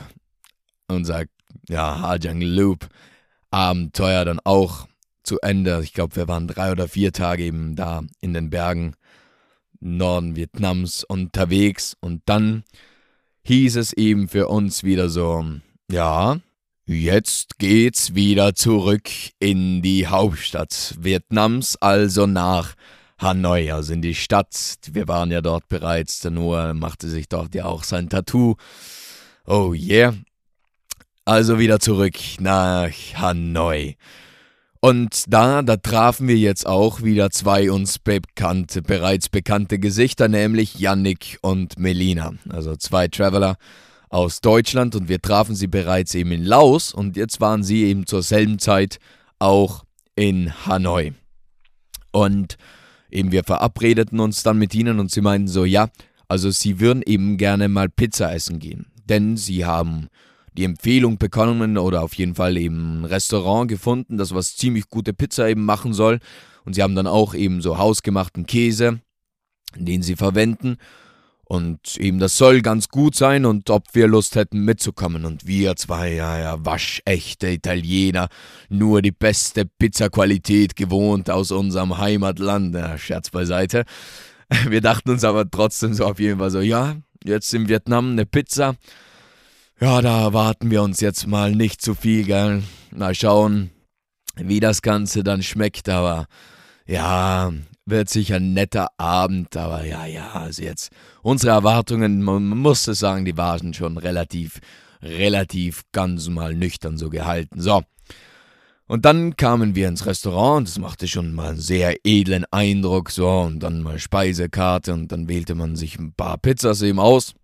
unser, 0.89 1.25
ja, 1.69 2.01
Hajang 2.01 2.41
Loop 2.41 2.89
Abenteuer 3.51 4.25
dann 4.25 4.41
auch 4.45 4.87
zu 5.25 5.39
Ende. 5.41 5.81
Ich 5.83 5.93
glaube, 5.93 6.17
wir 6.17 6.29
waren 6.29 6.47
drei 6.47 6.71
oder 6.71 6.89
vier 6.89 7.13
Tage 7.13 7.45
eben 7.45 7.75
da 7.75 8.03
in 8.21 8.33
den 8.33 8.51
Bergen 8.51 8.95
Norden 9.81 10.37
Vietnams 10.37 11.05
unterwegs 11.05 11.97
und 12.01 12.23
dann 12.27 12.65
hieß 13.45 13.77
es 13.77 13.93
eben 13.93 14.29
für 14.29 14.49
uns 14.49 14.85
wieder 14.85 15.09
so, 15.09 15.45
ja, 15.91 16.39
jetzt 16.87 17.59
geht's 17.59 18.15
wieder 18.15 18.55
zurück 18.55 19.09
in 19.39 19.83
die 19.83 20.07
Hauptstadt 20.07 20.95
Vietnams, 21.01 21.77
also 21.77 22.27
nach 22.27 22.75
Hanoi, 23.19 23.73
also 23.73 23.93
in 23.93 24.03
die 24.03 24.15
Stadt. 24.15 24.77
Wir 24.93 25.09
waren 25.09 25.31
ja 25.31 25.41
dort 25.41 25.69
bereits, 25.69 26.21
der 26.21 26.31
Noah 26.31 26.75
machte 26.75 27.09
sich 27.09 27.29
dort 27.29 27.55
ja 27.55 27.65
auch 27.67 27.85
sein 27.85 28.09
Tattoo. 28.09 28.55
Oh 29.47 29.75
yeah. 29.75 30.15
Also 31.25 31.59
wieder 31.59 31.81
zurück 31.81 32.17
nach 32.39 32.91
Hanoi. 33.17 33.97
Und 34.81 35.25
da, 35.29 35.61
da 35.61 35.77
trafen 35.77 36.27
wir 36.27 36.39
jetzt 36.39 36.67
auch 36.67 37.03
wieder 37.03 37.31
zwei 37.31 37.71
uns 37.71 37.99
bekannte, 37.99 38.81
bereits 38.81 39.29
bekannte 39.29 39.79
Gesichter, 39.79 40.29
nämlich 40.29 40.79
Yannick 40.79 41.39
und 41.43 41.79
Melina. 41.79 42.33
Also 42.49 42.77
zwei 42.77 43.09
Traveler 43.09 43.57
aus 44.11 44.41
Deutschland 44.41 44.95
und 44.97 45.09
wir 45.09 45.23
trafen 45.23 45.55
sie 45.55 45.69
bereits 45.69 46.15
eben 46.15 46.33
in 46.33 46.45
Laos 46.45 46.93
und 46.93 47.17
jetzt 47.17 47.41
waren 47.41 47.63
sie 47.63 47.85
eben 47.85 48.07
zur 48.07 48.23
selben 48.23 48.59
Zeit 48.59 48.99
auch 49.39 49.85
in 50.17 50.53
Hanoi. 50.67 51.13
Und 52.13 52.59
eben 53.11 53.33
wir 53.33 53.45
verabredeten 53.45 54.21
uns 54.21 54.43
dann 54.43 54.59
mit 54.59 54.75
ihnen 54.75 54.99
und 54.99 55.11
sie 55.11 55.21
meinten 55.21 55.49
so, 55.49 55.65
ja, 55.65 55.89
also 56.29 56.51
sie 56.51 56.81
würden 56.81 57.03
eben 57.07 57.39
gerne 57.39 57.69
mal 57.69 57.89
Pizza 57.89 58.33
essen 58.35 58.59
gehen, 58.59 58.87
denn 59.09 59.37
sie 59.37 59.65
haben 59.65 60.09
die 60.57 60.65
Empfehlung 60.65 61.17
bekommen 61.19 61.79
oder 61.79 62.03
auf 62.03 62.15
jeden 62.15 62.35
Fall 62.35 62.57
eben 62.57 63.01
ein 63.01 63.05
Restaurant 63.05 63.69
gefunden, 63.69 64.19
das 64.19 64.35
was 64.35 64.57
ziemlich 64.57 64.89
gute 64.89 65.13
Pizza 65.13 65.49
eben 65.49 65.65
machen 65.65 65.93
soll. 65.93 66.19
Und 66.65 66.75
sie 66.75 66.83
haben 66.83 66.95
dann 66.95 67.07
auch 67.07 67.35
eben 67.35 67.63
so 67.63 67.79
hausgemachten 67.79 68.47
Käse, 68.47 69.01
den 69.77 70.03
sie 70.03 70.17
verwenden. 70.17 70.77
Und 71.51 71.97
eben 71.97 72.21
das 72.21 72.37
soll 72.37 72.63
ganz 72.63 72.89
gut 72.89 73.17
sein 73.17 73.45
und 73.45 73.71
ob 73.71 73.83
wir 73.93 74.07
Lust 74.07 74.37
hätten 74.37 74.65
mitzukommen. 74.65 75.25
Und 75.25 75.49
wir 75.49 75.75
zwei, 75.75 76.13
ja, 76.13 76.39
ja, 76.39 76.65
waschechte 76.65 77.51
Italiener, 77.51 78.29
nur 78.69 79.03
die 79.03 79.11
beste 79.11 79.65
Pizzaqualität 79.65 80.77
gewohnt 80.77 81.29
aus 81.29 81.51
unserem 81.51 81.99
Heimatland. 81.99 82.75
Ja, 82.77 82.97
Scherz 82.99 83.31
beiseite. 83.31 83.85
Wir 84.69 84.81
dachten 84.81 85.11
uns 85.11 85.23
aber 85.23 85.49
trotzdem 85.49 85.95
so 85.95 86.07
auf 86.07 86.19
jeden 86.19 86.41
Fall 86.41 86.51
so, 86.51 86.61
ja, 86.61 86.97
jetzt 87.25 87.55
in 87.55 87.69
Vietnam 87.69 88.13
eine 88.13 88.27
Pizza 88.27 88.75
ja, 89.81 90.03
da 90.03 90.25
erwarten 90.25 90.71
wir 90.71 90.83
uns 90.83 91.01
jetzt 91.01 91.27
mal 91.27 91.55
nicht 91.55 91.81
zu 91.81 91.95
viel, 91.95 92.25
gell? 92.25 92.63
Mal 92.91 93.15
schauen, 93.15 93.71
wie 94.37 94.61
das 94.61 94.83
Ganze 94.83 95.25
dann 95.25 95.43
schmeckt, 95.43 95.89
aber 95.89 96.27
ja, 96.87 97.51
wird 97.91 98.09
sicher 98.09 98.37
ein 98.37 98.53
netter 98.53 98.89
Abend, 98.99 99.57
aber 99.57 99.85
ja, 99.85 100.07
ja, 100.07 100.33
also 100.33 100.63
jetzt 100.63 100.91
unsere 101.23 101.53
Erwartungen, 101.53 102.23
man 102.23 102.47
muss 102.49 102.87
es 102.89 103.01
sagen, 103.01 103.25
die 103.25 103.37
waren 103.37 103.75
schon 103.75 103.99
relativ, 103.99 104.61
relativ 105.03 105.83
ganz 105.93 106.29
mal 106.29 106.55
nüchtern 106.55 106.97
so 106.97 107.11
gehalten. 107.11 107.61
So. 107.61 107.83
Und 108.87 109.05
dann 109.05 109.37
kamen 109.37 109.75
wir 109.75 109.89
ins 109.89 110.07
Restaurant, 110.07 110.67
das 110.67 110.79
machte 110.79 111.07
schon 111.07 111.33
mal 111.33 111.51
einen 111.51 111.61
sehr 111.61 111.97
edlen 112.05 112.45
Eindruck, 112.51 113.11
so, 113.11 113.29
und 113.29 113.61
dann 113.61 113.83
mal 113.83 113.99
Speisekarte 113.99 114.93
und 114.93 115.13
dann 115.13 115.29
wählte 115.29 115.55
man 115.55 115.77
sich 115.77 115.99
ein 115.99 116.13
paar 116.13 116.39
Pizzas 116.39 116.83
eben 116.83 116.99
aus. 116.99 117.35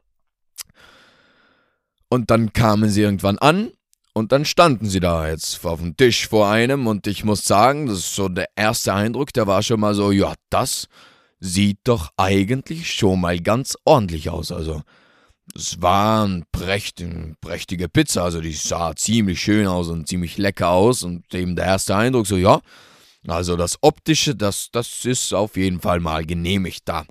Und 2.09 2.31
dann 2.31 2.53
kamen 2.53 2.91
sie 2.91 3.03
irgendwann 3.03 3.39
an 3.39 3.71
und 4.17 4.33
dann 4.33 4.47
standen 4.47 4.89
sie 4.89 5.01
da 5.01 5.29
jetzt 5.29 5.63
auf 5.67 5.79
dem 5.79 5.95
Tisch 5.95 6.27
vor 6.27 6.49
einem 6.49 6.87
und 6.87 7.07
ich 7.07 7.23
muss 7.23 7.45
sagen, 7.45 7.87
das 7.87 7.99
ist 7.99 8.15
so 8.15 8.31
der 8.31 8.49
erste 8.57 8.95
Eindruck, 8.95 9.31
der 9.35 9.47
war 9.47 9.63
schon 9.63 9.79
mal 9.79 9.95
so, 9.95 10.11
ja, 10.11 10.33
das 10.49 10.89
sieht 11.39 11.81
doch 11.85 12.09
eigentlich 12.17 12.95
schon 12.95 13.21
mal 13.21 13.39
ganz 13.39 13.77
ordentlich 13.85 14.31
aus. 14.31 14.53
Also, 14.53 14.81
es 15.55 15.83
war 15.83 16.25
eine 16.25 16.45
prächtige, 16.51 17.91
Pizza, 17.91 18.25
also 18.25 18.41
die 18.41 18.55
sah 18.55 18.97
ziemlich 18.97 19.39
schön 19.39 19.67
aus 19.67 19.89
und 19.89 20.09
ziemlich 20.09 20.39
lecker 20.39 20.71
aus 20.71 21.03
und 21.03 21.35
eben 21.35 21.55
der 21.55 21.67
erste 21.67 21.95
Eindruck 21.95 22.27
so, 22.27 22.39
ja, 22.39 22.63
also 23.27 23.55
das 23.55 23.77
Optische, 23.83 24.35
das, 24.35 24.71
das 24.73 25.05
ist 25.05 25.35
auf 25.35 25.59
jeden 25.59 25.83
Fall 25.83 26.01
mal 26.01 26.25
genehmigt 26.25 26.89
da. 26.89 27.05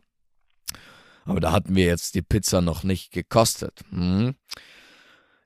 Aber 1.26 1.40
da 1.40 1.52
hatten 1.52 1.76
wir 1.76 1.86
jetzt 1.86 2.16
die 2.16 2.24
Pizza 2.24 2.62
noch 2.62 2.84
nicht 2.84 3.12
gekostet. 3.12 3.82
Hm. 3.92 4.34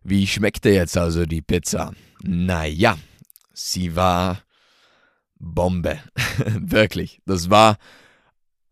Wie 0.04 0.28
schmeckte 0.28 0.70
jetzt 0.70 0.98
also 0.98 1.26
die 1.26 1.42
Pizza? 1.42 1.94
Naja, 2.24 2.98
sie 3.54 3.96
war 3.96 4.44
Bombe. 5.40 6.00
Wirklich. 6.60 7.22
Das 7.26 7.50
war, 7.50 7.78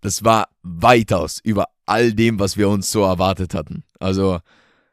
das 0.02 0.24
war 0.24 0.50
weitaus 0.64 1.40
über 1.44 1.68
all 1.86 2.14
dem, 2.14 2.40
was 2.40 2.58
wir 2.58 2.70
uns 2.70 2.92
so 2.92 3.04
erwartet 3.04 3.54
hatten. 3.54 3.84
Also 4.00 4.40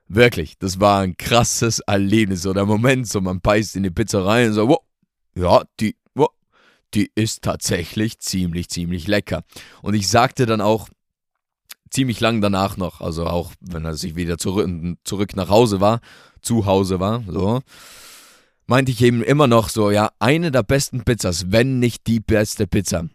wirklich, 0.09 0.59
das 0.59 0.81
war 0.81 1.01
ein 1.03 1.16
krasses 1.16 1.81
Erlebnis. 1.81 2.42
So 2.42 2.53
der 2.53 2.66
Moment, 2.66 3.09
so 3.09 3.20
man 3.20 3.40
beißt 3.40 3.77
in 3.77 3.83
die 3.83 3.90
Pizza 3.90 4.25
rein 4.25 4.49
und 4.49 4.55
so, 4.55 4.68
wow, 4.68 4.81
ja, 5.35 5.64
die, 5.81 5.97
wow, 6.14 6.31
die 6.94 7.11
ist 7.14 7.42
tatsächlich 7.42 8.18
ziemlich, 8.20 8.68
ziemlich 8.68 9.07
lecker. 9.07 9.44
Und 9.83 9.94
ich 9.94 10.09
sagte 10.09 10.47
dann 10.47 10.61
auch, 10.61 10.88
ziemlich 11.94 12.20
lang 12.20 12.40
danach 12.40 12.76
noch, 12.76 13.00
also 13.00 13.26
auch 13.26 13.52
wenn 13.61 13.85
er 13.85 13.94
sich 13.94 14.16
wieder 14.16 14.37
zurück, 14.37 14.68
zurück 15.04 15.37
nach 15.37 15.48
Hause 15.48 15.80
war, 15.80 16.00
zu 16.42 16.66
Hause 16.66 17.00
war, 17.00 17.22
so, 17.26 17.61
meinte 18.66 18.92
ich 18.92 19.02
eben 19.02 19.22
immer 19.22 19.46
noch 19.46 19.68
so, 19.68 19.90
ja, 19.90 20.11
eine 20.18 20.50
der 20.50 20.64
besten 20.64 21.04
Pizzas, 21.04 21.52
wenn 21.52 21.78
nicht 21.78 22.07
die 22.07 22.20
beste 22.20 22.66
Pizza. 22.66 23.09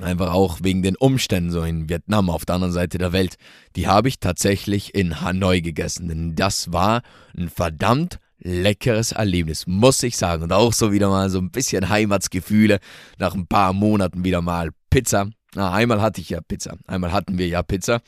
Einfach 0.00 0.32
auch 0.32 0.60
wegen 0.62 0.82
den 0.82 0.96
Umständen 0.96 1.50
so 1.50 1.62
in 1.62 1.90
Vietnam 1.90 2.30
auf 2.30 2.46
der 2.46 2.54
anderen 2.54 2.72
Seite 2.72 2.96
der 2.96 3.12
Welt. 3.12 3.36
Die 3.76 3.88
habe 3.88 4.08
ich 4.08 4.20
tatsächlich 4.20 4.94
in 4.94 5.20
Hanoi 5.20 5.60
gegessen, 5.60 6.08
denn 6.08 6.34
das 6.34 6.72
war 6.72 7.02
ein 7.36 7.50
verdammt 7.50 8.18
leckeres 8.38 9.12
Erlebnis, 9.12 9.66
muss 9.66 10.02
ich 10.02 10.16
sagen. 10.16 10.44
Und 10.44 10.52
auch 10.52 10.72
so 10.72 10.92
wieder 10.92 11.10
mal 11.10 11.28
so 11.28 11.38
ein 11.38 11.50
bisschen 11.50 11.90
Heimatsgefühle 11.90 12.80
nach 13.18 13.34
ein 13.34 13.46
paar 13.46 13.74
Monaten 13.74 14.24
wieder 14.24 14.40
mal 14.40 14.70
Pizza 14.88 15.28
Na, 15.54 15.72
einmal 15.72 16.00
hatte 16.00 16.20
ich 16.20 16.30
ja 16.30 16.40
Pizza. 16.40 16.76
Einmal 16.86 17.12
hatten 17.12 17.38
wir 17.38 17.46
ja 17.46 17.62
Pizza. 17.62 18.00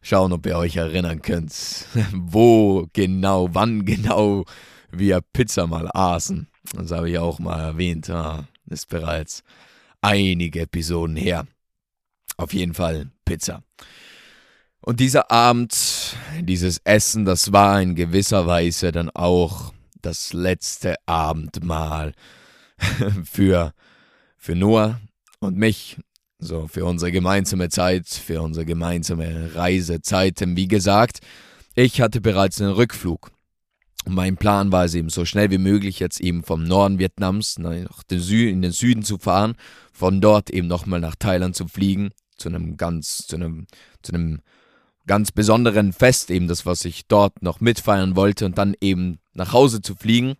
Schauen, 0.00 0.32
ob 0.32 0.46
ihr 0.46 0.56
euch 0.56 0.76
erinnern 0.76 1.22
könnt, 1.22 1.54
wo 2.12 2.88
genau, 2.92 3.48
wann 3.52 3.84
genau 3.84 4.44
wir 4.90 5.20
Pizza 5.20 5.66
mal 5.66 5.88
aßen. 5.92 6.48
Das 6.74 6.90
habe 6.90 7.10
ich 7.10 7.18
auch 7.18 7.38
mal 7.38 7.60
erwähnt. 7.60 8.10
Ah, 8.10 8.48
ist 8.66 8.88
bereits 8.88 9.44
einige 10.00 10.62
Episoden 10.62 11.16
her. 11.16 11.46
Auf 12.36 12.52
jeden 12.52 12.74
Fall 12.74 13.10
Pizza. 13.24 13.62
Und 14.80 14.98
dieser 14.98 15.30
Abend, 15.30 16.16
dieses 16.40 16.78
Essen, 16.82 17.24
das 17.24 17.52
war 17.52 17.80
in 17.80 17.94
gewisser 17.94 18.46
Weise 18.46 18.90
dann 18.90 19.10
auch 19.10 19.72
das 20.00 20.32
letzte 20.32 20.96
Abendmahl 21.06 22.14
für, 23.24 23.72
für 24.36 24.56
Noah 24.56 25.00
und 25.38 25.56
mich. 25.56 25.98
So, 26.44 26.66
für 26.66 26.84
unsere 26.84 27.12
gemeinsame 27.12 27.68
Zeit, 27.68 28.08
für 28.08 28.42
unsere 28.42 28.66
gemeinsame 28.66 29.54
Reisezeit. 29.54 30.40
Denn 30.40 30.56
wie 30.56 30.66
gesagt, 30.66 31.20
ich 31.76 32.00
hatte 32.00 32.20
bereits 32.20 32.60
einen 32.60 32.72
Rückflug. 32.72 33.30
Und 34.04 34.14
mein 34.14 34.36
Plan 34.36 34.72
war 34.72 34.84
es 34.84 34.94
eben, 34.94 35.08
so 35.08 35.24
schnell 35.24 35.52
wie 35.52 35.58
möglich 35.58 36.00
jetzt 36.00 36.20
eben 36.20 36.42
vom 36.42 36.64
Norden 36.64 36.98
Vietnams 36.98 37.60
nach 37.60 38.02
den 38.02 38.18
Sü 38.18 38.48
in 38.48 38.60
den 38.60 38.72
Süden 38.72 39.04
zu 39.04 39.18
fahren, 39.18 39.54
von 39.92 40.20
dort 40.20 40.50
eben 40.50 40.66
nochmal 40.66 40.98
nach 40.98 41.14
Thailand 41.14 41.54
zu 41.54 41.68
fliegen, 41.68 42.10
zu 42.36 42.48
einem 42.48 42.76
ganz, 42.76 43.18
zu 43.18 43.36
einem, 43.36 43.68
zu 44.02 44.12
einem 44.12 44.40
ganz 45.06 45.30
besonderen 45.30 45.92
Fest, 45.92 46.28
eben 46.32 46.48
das, 46.48 46.66
was 46.66 46.84
ich 46.84 47.06
dort 47.06 47.40
noch 47.42 47.60
mitfeiern 47.60 48.16
wollte 48.16 48.46
und 48.46 48.58
dann 48.58 48.74
eben 48.80 49.20
nach 49.32 49.52
Hause 49.52 49.80
zu 49.80 49.94
fliegen. 49.94 50.34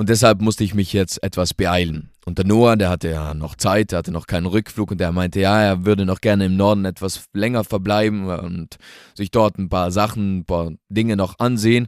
Und 0.00 0.08
deshalb 0.08 0.40
musste 0.40 0.64
ich 0.64 0.72
mich 0.72 0.94
jetzt 0.94 1.22
etwas 1.22 1.52
beeilen. 1.52 2.08
Und 2.24 2.38
der 2.38 2.46
Noah, 2.46 2.74
der 2.74 2.88
hatte 2.88 3.10
ja 3.10 3.34
noch 3.34 3.54
Zeit, 3.54 3.92
der 3.92 3.98
hatte 3.98 4.12
noch 4.12 4.26
keinen 4.26 4.46
Rückflug 4.46 4.92
und 4.92 4.98
der 4.98 5.12
meinte, 5.12 5.40
ja, 5.40 5.60
er 5.60 5.84
würde 5.84 6.06
noch 6.06 6.22
gerne 6.22 6.46
im 6.46 6.56
Norden 6.56 6.86
etwas 6.86 7.24
länger 7.34 7.64
verbleiben 7.64 8.24
und 8.24 8.78
sich 9.14 9.30
dort 9.30 9.58
ein 9.58 9.68
paar 9.68 9.90
Sachen, 9.90 10.38
ein 10.38 10.44
paar 10.46 10.72
Dinge 10.88 11.16
noch 11.16 11.38
ansehen. 11.38 11.86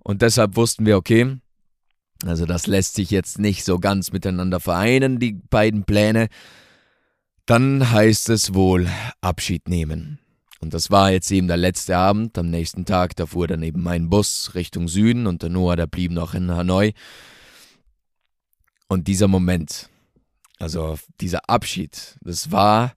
Und 0.00 0.20
deshalb 0.20 0.56
wussten 0.56 0.84
wir, 0.84 0.96
okay, 0.96 1.36
also 2.26 2.44
das 2.44 2.66
lässt 2.66 2.96
sich 2.96 3.12
jetzt 3.12 3.38
nicht 3.38 3.64
so 3.64 3.78
ganz 3.78 4.10
miteinander 4.10 4.58
vereinen, 4.58 5.20
die 5.20 5.34
beiden 5.34 5.84
Pläne. 5.84 6.26
Dann 7.46 7.92
heißt 7.92 8.30
es 8.30 8.52
wohl 8.52 8.88
Abschied 9.20 9.68
nehmen. 9.68 10.18
Und 10.60 10.74
das 10.74 10.90
war 10.90 11.10
jetzt 11.10 11.30
eben 11.30 11.46
der 11.46 11.56
letzte 11.56 11.96
Abend. 11.96 12.36
Am 12.36 12.50
nächsten 12.50 12.84
Tag, 12.84 13.14
da 13.16 13.26
fuhr 13.26 13.46
dann 13.46 13.62
eben 13.62 13.82
mein 13.82 14.08
Bus 14.08 14.54
Richtung 14.54 14.88
Süden 14.88 15.26
und 15.26 15.42
der 15.42 15.50
Noah, 15.50 15.76
der 15.76 15.86
blieb 15.86 16.12
noch 16.12 16.34
in 16.34 16.50
Hanoi. 16.50 16.92
Und 18.88 19.06
dieser 19.06 19.28
Moment, 19.28 19.88
also 20.58 20.98
dieser 21.20 21.48
Abschied, 21.48 22.16
das 22.22 22.50
war, 22.50 22.94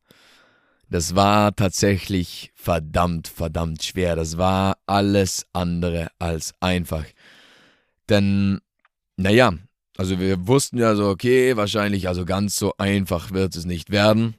das 0.90 1.16
war 1.16 1.56
tatsächlich 1.56 2.52
verdammt, 2.56 3.28
verdammt 3.28 3.84
schwer. 3.84 4.16
Das 4.16 4.38
war 4.38 4.78
alles 4.88 5.46
andere 5.54 6.10
als 6.18 6.54
einfach. 6.60 7.06
Denn, 8.10 8.60
naja, 9.18 9.54
also 9.98 10.20
wir 10.20 10.48
wussten 10.48 10.80
ja 10.80 10.96
so, 10.96 11.10
okay, 11.10 11.56
wahrscheinlich, 11.58 12.08
also 12.08 12.26
ganz 12.26 12.58
so 12.58 12.74
einfach 12.78 13.32
wird 13.32 13.56
es 13.56 13.66
nicht 13.66 13.92
werden. 13.92 14.36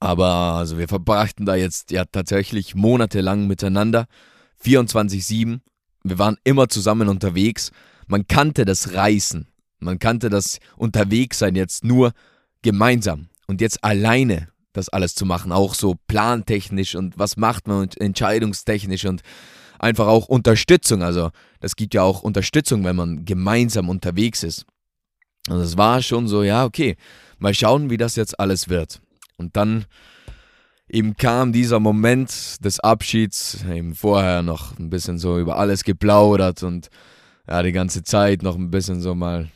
Aber 0.00 0.54
also 0.54 0.78
wir 0.78 0.88
verbrachten 0.88 1.44
da 1.46 1.54
jetzt 1.54 1.90
ja 1.90 2.04
tatsächlich 2.06 2.74
monatelang 2.74 3.46
miteinander, 3.46 4.06
24-7. 4.64 5.60
Wir 6.02 6.18
waren 6.18 6.36
immer 6.42 6.68
zusammen 6.68 7.08
unterwegs. 7.08 7.70
Man 8.06 8.26
kannte 8.26 8.64
das 8.64 8.94
Reisen, 8.94 9.48
man 9.78 9.98
kannte 9.98 10.30
das 10.30 10.58
Unterwegssein 10.76 11.54
jetzt 11.54 11.84
nur 11.84 12.12
gemeinsam. 12.62 13.28
Und 13.46 13.60
jetzt 13.60 13.84
alleine 13.84 14.48
das 14.72 14.88
alles 14.88 15.14
zu 15.14 15.26
machen, 15.26 15.52
auch 15.52 15.74
so 15.74 15.96
plantechnisch 16.06 16.94
und 16.94 17.18
was 17.18 17.36
macht 17.36 17.66
man 17.66 17.82
und 17.82 18.00
entscheidungstechnisch 18.00 19.04
und 19.04 19.22
einfach 19.78 20.06
auch 20.06 20.28
Unterstützung. 20.28 21.02
Also 21.02 21.30
das 21.60 21.76
gibt 21.76 21.94
ja 21.94 22.02
auch 22.02 22.22
Unterstützung, 22.22 22.84
wenn 22.84 22.96
man 22.96 23.24
gemeinsam 23.24 23.88
unterwegs 23.88 24.42
ist. 24.44 24.66
Und 25.48 25.58
es 25.58 25.76
war 25.76 26.02
schon 26.02 26.28
so, 26.28 26.42
ja, 26.42 26.64
okay, 26.64 26.96
mal 27.38 27.54
schauen, 27.54 27.90
wie 27.90 27.96
das 27.96 28.16
jetzt 28.16 28.38
alles 28.38 28.68
wird. 28.68 29.00
Und 29.40 29.56
dann 29.56 29.86
eben 30.86 31.16
kam 31.16 31.50
dieser 31.50 31.80
Moment 31.80 32.62
des 32.62 32.78
Abschieds, 32.78 33.64
eben 33.64 33.94
vorher 33.94 34.42
noch 34.42 34.78
ein 34.78 34.90
bisschen 34.90 35.18
so 35.18 35.38
über 35.38 35.56
alles 35.56 35.82
geplaudert 35.82 36.62
und 36.62 36.90
ja, 37.48 37.62
die 37.62 37.72
ganze 37.72 38.02
Zeit 38.02 38.42
noch 38.42 38.56
ein 38.56 38.70
bisschen 38.70 39.00
so 39.00 39.14
mal, 39.14 39.48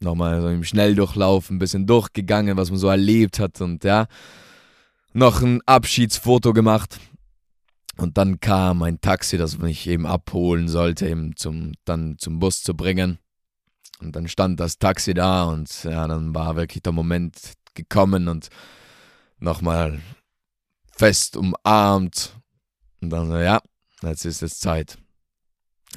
nochmal 0.00 0.40
so 0.40 0.48
im 0.48 0.64
Schnelldurchlauf 0.64 1.50
ein 1.50 1.60
bisschen 1.60 1.86
durchgegangen, 1.86 2.56
was 2.56 2.70
man 2.70 2.80
so 2.80 2.88
erlebt 2.88 3.38
hat 3.38 3.60
und 3.60 3.84
ja, 3.84 4.06
noch 5.12 5.40
ein 5.40 5.60
Abschiedsfoto 5.66 6.52
gemacht. 6.52 6.98
Und 7.98 8.18
dann 8.18 8.40
kam 8.40 8.82
ein 8.82 9.00
Taxi, 9.00 9.38
das 9.38 9.58
mich 9.58 9.86
eben 9.86 10.04
abholen 10.04 10.66
sollte, 10.66 11.06
eben 11.06 11.36
zum, 11.36 11.74
dann 11.84 12.18
zum 12.18 12.40
Bus 12.40 12.64
zu 12.64 12.74
bringen. 12.74 13.18
Und 14.00 14.16
dann 14.16 14.26
stand 14.26 14.58
das 14.58 14.78
Taxi 14.78 15.14
da 15.14 15.44
und 15.44 15.84
ja, 15.84 16.08
dann 16.08 16.34
war 16.34 16.56
wirklich 16.56 16.82
der 16.82 16.92
Moment 16.92 17.36
gekommen 17.74 18.26
und 18.26 18.48
nochmal 19.42 20.00
fest 20.96 21.36
umarmt. 21.36 22.36
Und 23.00 23.10
dann 23.10 23.28
so, 23.28 23.36
ja, 23.36 23.60
jetzt 24.02 24.24
ist 24.24 24.42
es 24.42 24.58
Zeit. 24.58 24.98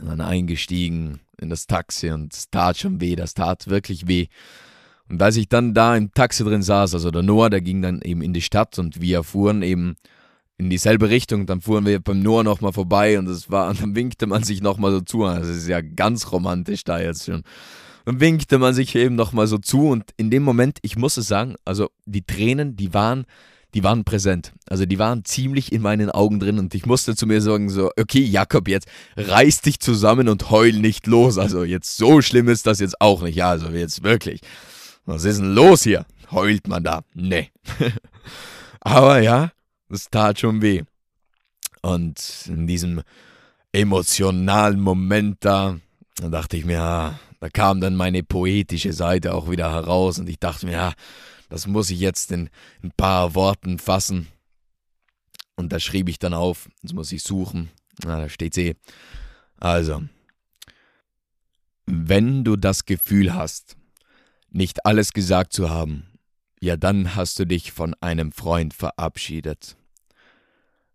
Und 0.01 0.07
dann 0.07 0.21
eingestiegen 0.21 1.21
in 1.39 1.49
das 1.49 1.67
Taxi 1.67 2.11
und 2.11 2.33
es 2.33 2.49
tat 2.49 2.77
schon 2.77 3.01
weh, 3.01 3.15
das 3.15 3.33
tat 3.33 3.67
wirklich 3.67 4.07
weh. 4.07 4.27
Und 5.07 5.21
als 5.21 5.35
ich 5.35 5.47
dann 5.47 5.73
da 5.73 5.95
im 5.95 6.11
Taxi 6.11 6.43
drin 6.43 6.63
saß, 6.63 6.93
also 6.95 7.11
der 7.11 7.21
Noah, 7.21 7.49
der 7.49 7.61
ging 7.61 7.81
dann 7.81 8.01
eben 8.01 8.21
in 8.21 8.33
die 8.33 8.41
Stadt 8.41 8.79
und 8.79 9.01
wir 9.01 9.23
fuhren 9.23 9.61
eben 9.61 9.95
in 10.57 10.69
dieselbe 10.69 11.09
Richtung. 11.09 11.45
Dann 11.45 11.61
fuhren 11.61 11.85
wir 11.85 11.99
beim 11.99 12.21
Noah 12.21 12.43
nochmal 12.43 12.73
vorbei 12.73 13.19
und 13.19 13.27
es 13.27 13.51
war, 13.51 13.69
und 13.69 13.81
dann 13.81 13.95
winkte 13.95 14.25
man 14.25 14.43
sich 14.43 14.61
nochmal 14.61 14.91
so 14.91 15.01
zu. 15.01 15.23
Also 15.23 15.51
es 15.51 15.57
ist 15.57 15.67
ja 15.67 15.81
ganz 15.81 16.31
romantisch 16.31 16.83
da 16.83 16.99
jetzt 16.99 17.25
schon. 17.25 17.43
Dann 18.05 18.19
winkte 18.19 18.59
man 18.59 18.73
sich 18.73 18.95
eben 18.95 19.15
nochmal 19.15 19.47
so 19.47 19.57
zu 19.57 19.89
und 19.89 20.11
in 20.17 20.29
dem 20.29 20.43
Moment, 20.43 20.77
ich 20.83 20.95
muss 20.95 21.17
es 21.17 21.27
sagen, 21.27 21.55
also 21.65 21.89
die 22.05 22.21
Tränen, 22.21 22.75
die 22.75 22.93
waren, 22.93 23.25
die 23.73 23.83
waren 23.83 24.03
präsent. 24.03 24.53
Also 24.69 24.85
die 24.85 24.99
waren 24.99 25.25
ziemlich 25.25 25.71
in 25.71 25.81
meinen 25.81 26.11
Augen 26.11 26.39
drin 26.39 26.59
und 26.59 26.73
ich 26.75 26.85
musste 26.85 27.15
zu 27.15 27.25
mir 27.25 27.41
sagen 27.41 27.69
so, 27.69 27.89
okay 27.99 28.21
Jakob, 28.21 28.67
jetzt 28.67 28.87
reiß 29.17 29.61
dich 29.61 29.79
zusammen 29.79 30.29
und 30.29 30.51
heul 30.51 30.73
nicht 30.73 31.07
los. 31.07 31.37
Also 31.39 31.63
jetzt 31.63 31.97
so 31.97 32.21
schlimm 32.21 32.47
ist 32.47 32.67
das 32.67 32.79
jetzt 32.79 33.01
auch 33.01 33.23
nicht. 33.23 33.35
Ja, 33.35 33.49
also 33.49 33.69
jetzt 33.69 34.03
wirklich. 34.03 34.41
Was 35.05 35.23
ist 35.23 35.39
denn 35.39 35.53
los 35.53 35.83
hier? 35.83 36.05
Heult 36.31 36.67
man 36.67 36.83
da? 36.83 37.01
Nee. 37.13 37.51
Aber 38.79 39.19
ja, 39.19 39.51
das 39.89 40.09
tat 40.09 40.39
schon 40.39 40.61
weh. 40.61 40.83
Und 41.81 42.19
in 42.47 42.67
diesem 42.67 43.01
emotionalen 43.71 44.79
Moment 44.79 45.37
da, 45.41 45.77
da 46.17 46.29
dachte 46.29 46.57
ich 46.57 46.65
mir, 46.65 46.81
ah, 46.81 47.19
da 47.39 47.49
kam 47.49 47.81
dann 47.81 47.95
meine 47.95 48.23
poetische 48.23 48.93
Seite 48.93 49.33
auch 49.33 49.49
wieder 49.49 49.71
heraus 49.71 50.19
und 50.19 50.29
ich 50.29 50.39
dachte 50.39 50.65
mir, 50.65 50.73
ja, 50.73 50.93
das 51.49 51.67
muss 51.67 51.89
ich 51.89 51.99
jetzt 51.99 52.31
in 52.31 52.49
ein 52.83 52.91
paar 52.95 53.35
Worten 53.35 53.79
fassen. 53.79 54.27
Und 55.55 55.71
da 55.71 55.79
schrieb 55.79 56.09
ich 56.09 56.19
dann 56.19 56.33
auf, 56.33 56.69
das 56.81 56.93
muss 56.93 57.11
ich 57.11 57.23
suchen. 57.23 57.69
Na, 58.03 58.19
da 58.19 58.29
steht's 58.29 58.57
eh. 58.57 58.75
Also, 59.57 60.03
wenn 61.85 62.43
du 62.43 62.55
das 62.55 62.85
Gefühl 62.85 63.33
hast, 63.33 63.77
nicht 64.49 64.85
alles 64.85 65.13
gesagt 65.13 65.53
zu 65.53 65.69
haben, 65.69 66.07
ja 66.59 66.77
dann 66.77 67.15
hast 67.15 67.39
du 67.39 67.45
dich 67.45 67.71
von 67.71 67.93
einem 68.01 68.31
Freund 68.31 68.73
verabschiedet. 68.73 69.77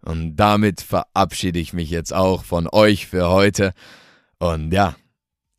Und 0.02 0.36
damit 0.36 0.80
verabschiede 0.80 1.58
ich 1.58 1.72
mich 1.72 1.90
jetzt 1.90 2.12
auch 2.12 2.44
von 2.44 2.68
euch 2.70 3.06
für 3.06 3.28
heute. 3.28 3.74
Und 4.38 4.72
ja, 4.72 4.96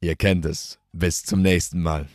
Ihr 0.03 0.15
kennt 0.15 0.45
es. 0.45 0.79
Bis 0.93 1.23
zum 1.23 1.43
nächsten 1.43 1.79
Mal. 1.81 2.07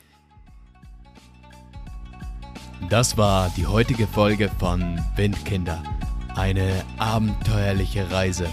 Das 2.90 3.16
war 3.16 3.51
die 3.57 3.66
heutige 3.66 4.09
Folge 4.09 4.51
von 4.59 5.01
Windkinder. 5.14 5.83
Eine 6.35 6.85
abenteuerliche 6.99 8.11
Reise. 8.11 8.49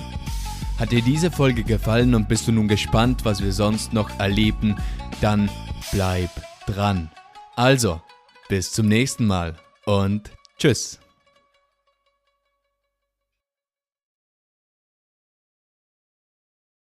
Hat 0.79 0.91
dir 0.91 1.01
diese 1.01 1.31
Folge 1.31 1.63
gefallen 1.63 2.13
und 2.13 2.29
bist 2.29 2.47
du 2.47 2.51
nun 2.51 2.67
gespannt, 2.67 3.25
was 3.25 3.43
wir 3.43 3.51
sonst 3.51 3.91
noch 3.91 4.19
erleben, 4.19 4.77
dann 5.19 5.49
bleib 5.91 6.29
dran. 6.67 7.09
Also, 7.55 8.01
bis 8.49 8.71
zum 8.71 8.87
nächsten 8.87 9.25
Mal 9.25 9.55
und 9.85 10.31
tschüss. 10.57 10.99